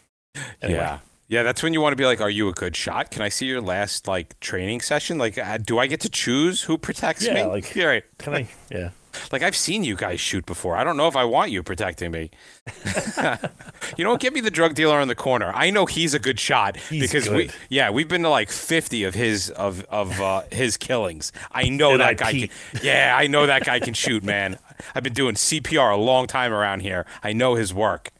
Anyway. 0.62 0.78
Yeah. 0.78 0.98
Yeah, 1.26 1.42
that's 1.42 1.62
when 1.62 1.72
you 1.72 1.80
want 1.80 1.92
to 1.92 1.96
be 1.96 2.04
like, 2.04 2.20
"Are 2.20 2.28
you 2.30 2.48
a 2.48 2.52
good 2.52 2.76
shot? 2.76 3.10
Can 3.10 3.22
I 3.22 3.30
see 3.30 3.46
your 3.46 3.62
last 3.62 4.06
like 4.06 4.38
training 4.40 4.82
session? 4.82 5.16
Like, 5.16 5.38
uh, 5.38 5.56
do 5.56 5.78
I 5.78 5.86
get 5.86 6.00
to 6.00 6.10
choose 6.10 6.62
who 6.62 6.76
protects 6.76 7.26
me?" 7.26 7.34
Yeah, 7.34 7.46
like- 7.46 7.74
yeah, 7.74 7.84
right. 7.86 8.04
Can 8.18 8.34
I? 8.34 8.48
Yeah. 8.70 8.90
Like 9.32 9.42
I've 9.42 9.56
seen 9.56 9.84
you 9.84 9.96
guys 9.96 10.20
shoot 10.20 10.46
before. 10.46 10.76
I 10.76 10.84
don't 10.84 10.96
know 10.96 11.08
if 11.08 11.16
I 11.16 11.24
want 11.24 11.50
you 11.50 11.62
protecting 11.62 12.10
me. 12.10 12.30
you 13.96 14.04
don't 14.04 14.20
give 14.20 14.32
me 14.32 14.40
the 14.40 14.50
drug 14.50 14.74
dealer 14.74 15.00
in 15.00 15.08
the 15.08 15.14
corner. 15.14 15.52
I 15.54 15.70
know 15.70 15.86
he's 15.86 16.14
a 16.14 16.18
good 16.18 16.40
shot 16.40 16.76
He's 16.76 17.02
because 17.02 17.28
we 17.28 17.50
yeah, 17.68 17.90
we've 17.90 18.08
been 18.08 18.22
to 18.22 18.28
like 18.28 18.50
50 18.50 19.04
of 19.04 19.14
his 19.14 19.50
of 19.50 19.84
of 19.84 20.20
uh, 20.20 20.42
his 20.50 20.76
killings. 20.76 21.32
I 21.52 21.68
know 21.68 21.92
And 21.92 22.00
that 22.00 22.08
I 22.08 22.14
guy 22.14 22.32
can 22.32 22.48
Yeah, 22.82 23.14
I 23.16 23.26
know 23.26 23.46
that 23.46 23.64
guy 23.64 23.80
can 23.80 23.94
shoot, 23.94 24.22
man. 24.22 24.58
I've 24.94 25.02
been 25.02 25.12
doing 25.12 25.34
CPR 25.34 25.92
a 25.92 25.96
long 25.96 26.26
time 26.26 26.52
around 26.52 26.80
here. 26.80 27.06
I 27.22 27.32
know 27.32 27.54
his 27.54 27.72
work. 27.72 28.10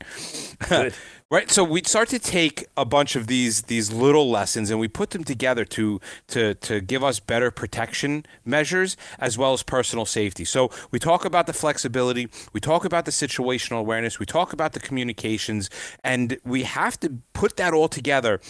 Right, 1.34 1.50
so 1.50 1.64
we 1.64 1.82
start 1.82 2.10
to 2.10 2.20
take 2.20 2.64
a 2.76 2.84
bunch 2.84 3.16
of 3.16 3.26
these 3.26 3.62
these 3.62 3.92
little 3.92 4.30
lessons 4.30 4.70
and 4.70 4.78
we 4.78 4.86
put 4.86 5.10
them 5.10 5.24
together 5.24 5.64
to 5.64 6.00
to 6.28 6.54
to 6.54 6.80
give 6.80 7.02
us 7.02 7.18
better 7.18 7.50
protection 7.50 8.24
measures 8.44 8.96
as 9.18 9.36
well 9.36 9.52
as 9.52 9.64
personal 9.64 10.06
safety. 10.06 10.44
So 10.44 10.70
we 10.92 11.00
talk 11.00 11.24
about 11.24 11.48
the 11.48 11.52
flexibility, 11.52 12.28
we 12.52 12.60
talk 12.60 12.84
about 12.84 13.04
the 13.04 13.10
situational 13.10 13.80
awareness, 13.80 14.20
we 14.20 14.26
talk 14.26 14.52
about 14.52 14.74
the 14.74 14.78
communications, 14.78 15.70
and 16.04 16.38
we 16.44 16.62
have 16.62 17.00
to 17.00 17.18
put 17.32 17.56
that 17.56 17.74
all 17.74 17.88
together 17.88 18.40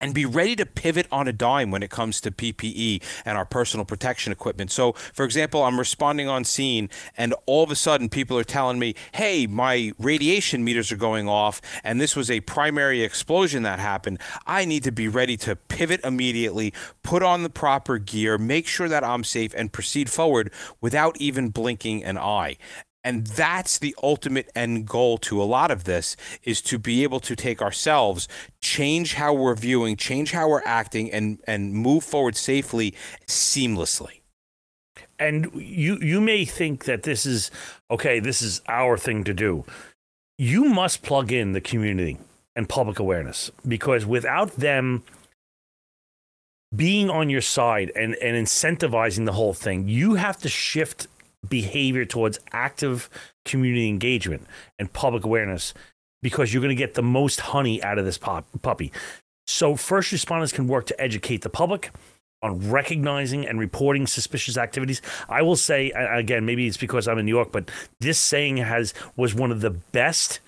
and 0.00 0.14
be 0.14 0.24
ready 0.24 0.54
to 0.56 0.66
pivot 0.66 1.06
on 1.10 1.28
a 1.28 1.32
dime 1.32 1.70
when 1.70 1.82
it 1.82 1.90
comes 1.90 2.20
to 2.20 2.30
PPE 2.30 3.02
and 3.24 3.36
our 3.36 3.44
personal 3.44 3.84
protection 3.84 4.32
equipment. 4.32 4.70
So, 4.70 4.92
for 4.92 5.24
example, 5.24 5.64
I'm 5.64 5.78
responding 5.78 6.28
on 6.28 6.44
scene, 6.44 6.88
and 7.16 7.34
all 7.46 7.64
of 7.64 7.70
a 7.70 7.76
sudden, 7.76 8.08
people 8.08 8.38
are 8.38 8.44
telling 8.44 8.78
me, 8.78 8.94
hey, 9.12 9.46
my 9.46 9.92
radiation 9.98 10.64
meters 10.64 10.92
are 10.92 10.96
going 10.96 11.28
off, 11.28 11.60
and 11.82 12.00
this 12.00 12.14
was 12.14 12.30
a 12.30 12.40
primary 12.40 13.02
explosion 13.02 13.62
that 13.64 13.78
happened. 13.78 14.18
I 14.46 14.64
need 14.64 14.84
to 14.84 14.92
be 14.92 15.08
ready 15.08 15.36
to 15.38 15.56
pivot 15.56 16.00
immediately, 16.04 16.72
put 17.02 17.22
on 17.22 17.42
the 17.42 17.50
proper 17.50 17.98
gear, 17.98 18.38
make 18.38 18.66
sure 18.66 18.88
that 18.88 19.04
I'm 19.04 19.24
safe, 19.24 19.54
and 19.56 19.72
proceed 19.72 20.10
forward 20.10 20.52
without 20.80 21.20
even 21.20 21.48
blinking 21.48 22.04
an 22.04 22.18
eye. 22.18 22.56
And 23.04 23.26
that's 23.26 23.78
the 23.78 23.94
ultimate 24.02 24.50
end 24.54 24.86
goal 24.86 25.18
to 25.18 25.40
a 25.40 25.44
lot 25.44 25.70
of 25.70 25.84
this 25.84 26.16
is 26.42 26.60
to 26.62 26.78
be 26.78 27.04
able 27.04 27.20
to 27.20 27.36
take 27.36 27.62
ourselves, 27.62 28.28
change 28.60 29.14
how 29.14 29.32
we're 29.32 29.54
viewing, 29.54 29.96
change 29.96 30.32
how 30.32 30.48
we're 30.48 30.64
acting, 30.64 31.10
and 31.12 31.38
and 31.46 31.74
move 31.74 32.04
forward 32.04 32.36
safely, 32.36 32.94
seamlessly. 33.26 34.20
And 35.18 35.50
you 35.54 35.98
you 36.00 36.20
may 36.20 36.44
think 36.44 36.84
that 36.84 37.04
this 37.04 37.24
is 37.24 37.50
okay, 37.90 38.20
this 38.20 38.42
is 38.42 38.60
our 38.68 38.98
thing 38.98 39.24
to 39.24 39.34
do. 39.34 39.64
You 40.36 40.64
must 40.64 41.02
plug 41.02 41.32
in 41.32 41.52
the 41.52 41.60
community 41.60 42.18
and 42.54 42.68
public 42.68 42.98
awareness 42.98 43.50
because 43.66 44.06
without 44.06 44.56
them 44.56 45.04
being 46.74 47.08
on 47.08 47.30
your 47.30 47.40
side 47.40 47.90
and, 47.96 48.14
and 48.16 48.36
incentivizing 48.36 49.24
the 49.24 49.32
whole 49.32 49.54
thing, 49.54 49.88
you 49.88 50.14
have 50.14 50.38
to 50.38 50.48
shift 50.48 51.06
behavior 51.46 52.04
towards 52.04 52.38
active 52.52 53.08
community 53.44 53.88
engagement 53.88 54.46
and 54.78 54.92
public 54.92 55.24
awareness 55.24 55.74
because 56.22 56.52
you're 56.52 56.62
going 56.62 56.74
to 56.74 56.80
get 56.80 56.94
the 56.94 57.02
most 57.02 57.40
honey 57.40 57.82
out 57.82 57.98
of 57.98 58.04
this 58.04 58.18
pop, 58.18 58.46
puppy. 58.62 58.92
So, 59.46 59.76
first 59.76 60.12
responders 60.12 60.52
can 60.52 60.68
work 60.68 60.86
to 60.86 61.00
educate 61.00 61.42
the 61.42 61.48
public 61.48 61.90
on 62.42 62.70
recognizing 62.70 63.46
and 63.46 63.58
reporting 63.58 64.06
suspicious 64.06 64.56
activities. 64.56 65.02
I 65.28 65.42
will 65.42 65.56
say 65.56 65.90
again, 65.90 66.44
maybe 66.44 66.66
it's 66.66 66.76
because 66.76 67.08
I'm 67.08 67.18
in 67.18 67.26
New 67.26 67.34
York, 67.34 67.50
but 67.52 67.70
this 68.00 68.18
saying 68.18 68.58
has 68.58 68.94
was 69.16 69.34
one 69.34 69.50
of 69.50 69.60
the 69.60 69.70
best 69.70 70.40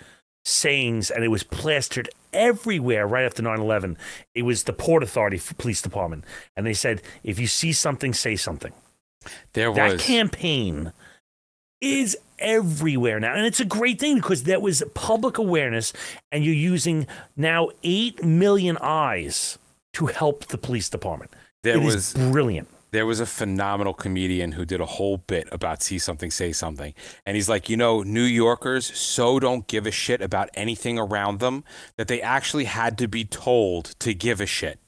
sayings, 0.45 1.11
and 1.11 1.25
it 1.25 1.29
was 1.29 1.43
plastered 1.43 2.09
everywhere 2.33 3.07
right 3.07 3.25
after 3.25 3.43
9/11. 3.43 3.97
It 4.35 4.43
was 4.43 4.65
the 4.65 4.73
Port 4.73 5.03
Authority 5.03 5.41
Police 5.59 5.83
Department, 5.83 6.25
and 6.57 6.67
they 6.67 6.75
said, 6.75 7.03
"If 7.25 7.39
you 7.39 7.47
see 7.47 7.73
something, 7.73 8.15
say 8.15 8.37
something." 8.37 8.73
There 9.53 9.73
That 9.73 9.99
campaign 9.99 10.93
is 11.81 12.17
everywhere 12.39 13.21
now. 13.21 13.35
And 13.35 13.47
it's 13.47 13.61
a 13.61 13.65
great 13.65 13.99
thing 13.99 14.17
because 14.17 14.45
that 14.45 14.63
was 14.63 14.83
public 14.95 15.39
awareness, 15.39 15.93
and 16.33 16.45
you're 16.45 16.55
using 16.55 17.07
now 17.37 17.71
8 17.83 18.25
million 18.25 18.79
eyes 18.81 19.59
to 19.95 20.07
help 20.07 20.47
the 20.47 20.59
police 20.59 20.89
department. 20.89 21.33
there 21.63 21.77
It 21.77 21.83
was 21.83 22.15
brilliant. 22.15 22.69
there 22.93 23.07
was 23.07 23.21
a 23.21 23.27
phenomenal 23.27 23.93
comedian 23.93 24.53
who 24.53 24.65
did 24.65 24.81
a 24.81 24.87
whole 24.87 25.19
bit 25.19 25.49
about 25.53 25.83
see 25.83 25.99
something 25.99 26.31
say 26.31 26.53
something 26.53 26.95
and 27.27 27.37
he's 27.37 27.49
like 27.49 27.69
you 27.69 27.77
know 27.77 28.03
new 28.03 28.23
yorkers 28.23 28.97
so 28.97 29.39
don't 29.39 29.67
give 29.67 29.87
a 29.87 29.91
shit 29.91 30.21
about 30.21 30.49
anything 30.55 30.99
around 30.99 31.39
them 31.41 31.65
that 31.97 32.09
they 32.09 32.21
actually 32.23 32.65
had 32.65 32.97
to 32.99 33.07
be 33.07 33.25
told 33.25 33.95
to 33.99 34.15
give 34.15 34.41
a 34.41 34.47
shit 34.47 34.79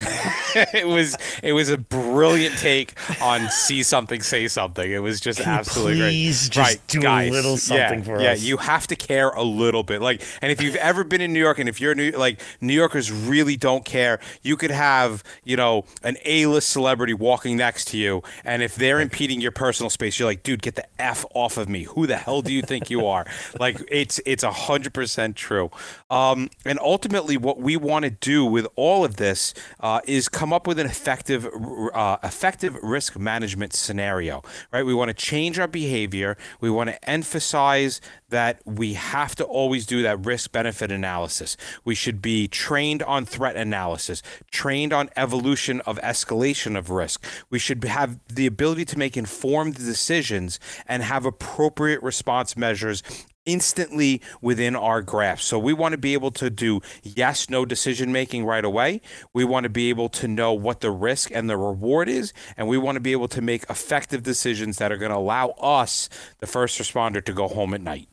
it 0.56 0.86
was 0.86 1.16
it 1.42 1.52
was 1.52 1.70
a 1.70 1.78
brilliant 1.78 2.56
take 2.58 2.94
on 3.22 3.48
see 3.48 3.82
something 3.82 4.20
say 4.20 4.46
something. 4.46 4.90
It 4.90 4.98
was 4.98 5.20
just 5.20 5.40
Can 5.40 5.48
absolutely 5.48 5.96
great. 5.96 6.08
please 6.10 6.48
just 6.50 6.58
right 6.58 6.80
do 6.88 7.00
a 7.06 7.30
little 7.30 7.56
something 7.56 8.00
yeah, 8.00 8.04
for 8.04 8.20
yeah 8.20 8.32
us? 8.32 8.42
Yeah, 8.42 8.48
you 8.48 8.56
have 8.58 8.86
to 8.88 8.96
care 8.96 9.30
a 9.30 9.42
little 9.42 9.82
bit. 9.82 10.02
Like 10.02 10.22
and 10.42 10.52
if 10.52 10.60
you've 10.60 10.76
ever 10.76 11.02
been 11.02 11.20
in 11.22 11.32
new 11.32 11.40
york 11.40 11.58
and 11.58 11.68
if 11.68 11.80
you're 11.80 11.94
new 11.94 12.10
like 12.10 12.40
new 12.60 12.74
yorkers 12.74 13.10
really 13.10 13.56
don't 13.56 13.84
care 13.84 14.20
you 14.42 14.56
could 14.56 14.70
have 14.70 15.24
you 15.44 15.56
know 15.56 15.84
an 16.02 16.16
a-list 16.24 16.68
celebrity 16.68 17.14
walking 17.14 17.56
next 17.56 17.86
to 17.86 17.96
you 17.96 18.22
and 18.44 18.62
if 18.62 18.74
they're 18.76 19.00
impeding 19.00 19.40
your 19.40 19.52
personal 19.52 19.88
space 19.88 20.18
you're 20.18 20.28
like 20.28 20.42
dude 20.42 20.60
get 20.60 20.74
the 20.74 20.86
f 21.00 21.24
off 21.34 21.56
of 21.56 21.68
me. 21.68 21.84
Who 21.84 22.06
the 22.06 22.16
hell 22.16 22.42
do 22.42 22.52
you 22.52 22.62
think 22.62 22.90
you 22.90 23.06
are? 23.06 23.26
Like 23.58 23.82
it's 23.90 24.20
it's 24.26 24.42
a 24.42 24.52
hundred 24.52 24.92
percent 24.92 25.36
true. 25.36 25.70
Um 26.10 26.50
and 26.66 26.78
ultimately 26.78 27.36
what 27.36 27.58
we 27.58 27.76
want 27.76 28.04
to 28.04 28.10
do 28.10 28.44
with 28.44 28.66
all 28.76 29.04
of 29.04 29.16
this 29.16 29.54
uh, 29.86 30.00
is 30.04 30.28
come 30.28 30.52
up 30.52 30.66
with 30.66 30.80
an 30.80 30.86
effective 30.86 31.48
uh, 31.94 32.16
effective 32.24 32.74
risk 32.82 33.16
management 33.16 33.72
scenario 33.72 34.42
right? 34.72 34.84
We 34.84 34.94
want 34.94 35.08
to 35.08 35.14
change 35.14 35.58
our 35.58 35.68
behavior. 35.68 36.36
We 36.60 36.70
want 36.70 36.90
to 36.90 37.08
emphasize 37.08 38.00
that 38.28 38.60
we 38.64 38.94
have 38.94 39.34
to 39.34 39.44
always 39.44 39.86
do 39.86 40.02
that 40.02 40.24
risk 40.24 40.52
benefit 40.52 40.90
analysis 40.90 41.56
we 41.84 41.94
should 41.94 42.20
be 42.20 42.48
trained 42.48 43.02
on 43.02 43.24
threat 43.24 43.56
analysis 43.56 44.22
trained 44.50 44.92
on 44.92 45.08
evolution 45.16 45.80
of 45.82 45.98
escalation 46.00 46.76
of 46.76 46.90
risk 46.90 47.24
we 47.50 47.58
should 47.58 47.82
have 47.84 48.18
the 48.28 48.46
ability 48.46 48.84
to 48.84 48.98
make 48.98 49.16
informed 49.16 49.74
decisions 49.74 50.58
and 50.86 51.02
have 51.02 51.24
appropriate 51.24 52.02
response 52.02 52.56
measures 52.56 53.02
instantly 53.46 54.20
within 54.42 54.76
our 54.76 55.00
grasp. 55.00 55.44
So 55.44 55.58
we 55.58 55.72
want 55.72 55.92
to 55.92 55.98
be 55.98 56.12
able 56.12 56.32
to 56.32 56.50
do 56.50 56.80
yes, 57.02 57.48
no 57.48 57.64
decision 57.64 58.12
making 58.12 58.44
right 58.44 58.64
away. 58.64 59.00
We 59.32 59.44
want 59.44 59.64
to 59.64 59.70
be 59.70 59.88
able 59.88 60.08
to 60.10 60.28
know 60.28 60.52
what 60.52 60.80
the 60.80 60.90
risk 60.90 61.30
and 61.32 61.48
the 61.48 61.56
reward 61.56 62.08
is. 62.08 62.34
And 62.56 62.68
we 62.68 62.76
want 62.76 62.96
to 62.96 63.00
be 63.00 63.12
able 63.12 63.28
to 63.28 63.40
make 63.40 63.64
effective 63.70 64.22
decisions 64.22 64.76
that 64.78 64.92
are 64.92 64.98
going 64.98 65.12
to 65.12 65.16
allow 65.16 65.50
us, 65.60 66.08
the 66.40 66.46
first 66.46 66.78
responder, 66.78 67.24
to 67.24 67.32
go 67.32 67.48
home 67.48 67.72
at 67.72 67.80
night. 67.80 68.08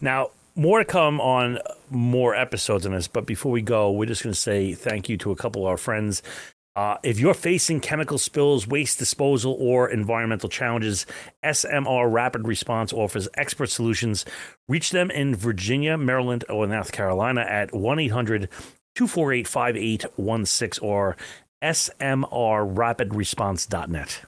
Now, 0.00 0.30
more 0.54 0.80
to 0.80 0.84
come 0.84 1.20
on 1.20 1.58
more 1.90 2.34
episodes 2.34 2.84
on 2.84 2.92
this, 2.92 3.08
but 3.08 3.26
before 3.26 3.52
we 3.52 3.62
go, 3.62 3.90
we're 3.90 4.06
just 4.06 4.22
going 4.22 4.32
to 4.32 4.40
say 4.40 4.74
thank 4.74 5.08
you 5.08 5.16
to 5.18 5.30
a 5.30 5.36
couple 5.36 5.62
of 5.62 5.68
our 5.68 5.76
friends. 5.76 6.22
Uh, 6.78 6.96
if 7.02 7.18
you're 7.18 7.34
facing 7.34 7.80
chemical 7.80 8.18
spills, 8.18 8.68
waste 8.68 9.00
disposal, 9.00 9.56
or 9.58 9.88
environmental 9.88 10.48
challenges, 10.48 11.06
SMR 11.44 12.12
Rapid 12.12 12.46
Response 12.46 12.92
offers 12.92 13.28
expert 13.34 13.68
solutions. 13.68 14.24
Reach 14.68 14.92
them 14.92 15.10
in 15.10 15.34
Virginia, 15.34 15.98
Maryland, 15.98 16.44
or 16.48 16.68
North 16.68 16.92
Carolina 16.92 17.40
at 17.40 17.74
1 17.74 17.98
800 17.98 18.48
248 18.94 19.48
5816 19.48 20.88
or 20.88 21.16
smrrapidresponse.net. 21.62 24.22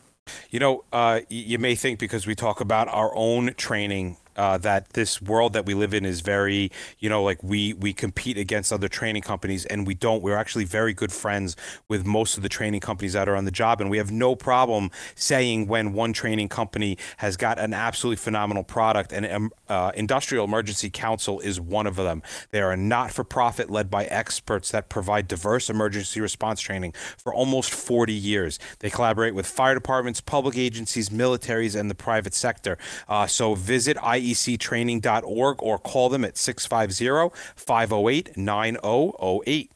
You 0.50 0.60
know, 0.60 0.84
uh, 0.92 1.20
you 1.28 1.58
may 1.58 1.74
think 1.76 2.00
because 2.00 2.26
we 2.26 2.34
talk 2.34 2.60
about 2.60 2.88
our 2.88 3.12
own 3.14 3.54
training 3.54 4.16
uh, 4.40 4.56
that 4.56 4.88
this 4.94 5.20
world 5.20 5.52
that 5.52 5.66
we 5.66 5.74
live 5.74 5.92
in 5.92 6.06
is 6.06 6.22
very, 6.22 6.72
you 6.98 7.10
know, 7.10 7.22
like 7.22 7.42
we 7.42 7.74
we 7.74 7.92
compete 7.92 8.38
against 8.38 8.72
other 8.72 8.88
training 8.88 9.20
companies, 9.20 9.66
and 9.66 9.86
we 9.86 9.92
don't. 9.92 10.22
We're 10.22 10.36
actually 10.36 10.64
very 10.64 10.94
good 10.94 11.12
friends 11.12 11.56
with 11.88 12.06
most 12.06 12.38
of 12.38 12.42
the 12.42 12.48
training 12.48 12.80
companies 12.80 13.12
that 13.12 13.28
are 13.28 13.36
on 13.36 13.44
the 13.44 13.50
job, 13.50 13.82
and 13.82 13.90
we 13.90 13.98
have 13.98 14.10
no 14.10 14.34
problem 14.34 14.90
saying 15.14 15.66
when 15.66 15.92
one 15.92 16.14
training 16.14 16.48
company 16.48 16.96
has 17.18 17.36
got 17.36 17.58
an 17.58 17.74
absolutely 17.74 18.16
phenomenal 18.16 18.64
product 18.64 19.12
and 19.12 19.26
um, 19.26 19.50
uh, 19.70 19.92
Industrial 19.94 20.44
Emergency 20.44 20.90
Council 20.90 21.40
is 21.40 21.60
one 21.60 21.86
of 21.86 21.96
them. 21.96 22.22
They 22.50 22.60
are 22.60 22.72
a 22.72 22.76
not 22.76 23.12
for 23.12 23.24
profit 23.24 23.70
led 23.70 23.90
by 23.90 24.04
experts 24.06 24.70
that 24.72 24.88
provide 24.88 25.28
diverse 25.28 25.70
emergency 25.70 26.20
response 26.20 26.60
training 26.60 26.92
for 27.16 27.32
almost 27.32 27.72
40 27.72 28.12
years. 28.12 28.58
They 28.80 28.90
collaborate 28.90 29.34
with 29.34 29.46
fire 29.46 29.74
departments, 29.74 30.20
public 30.20 30.58
agencies, 30.58 31.08
militaries, 31.08 31.78
and 31.78 31.88
the 31.88 31.94
private 31.94 32.34
sector. 32.34 32.76
Uh, 33.08 33.26
so 33.26 33.54
visit 33.54 33.96
iectraining.org 33.98 35.62
or 35.62 35.78
call 35.78 36.08
them 36.08 36.24
at 36.24 36.36
650 36.36 37.36
508 37.56 38.36
9008. 38.36 39.70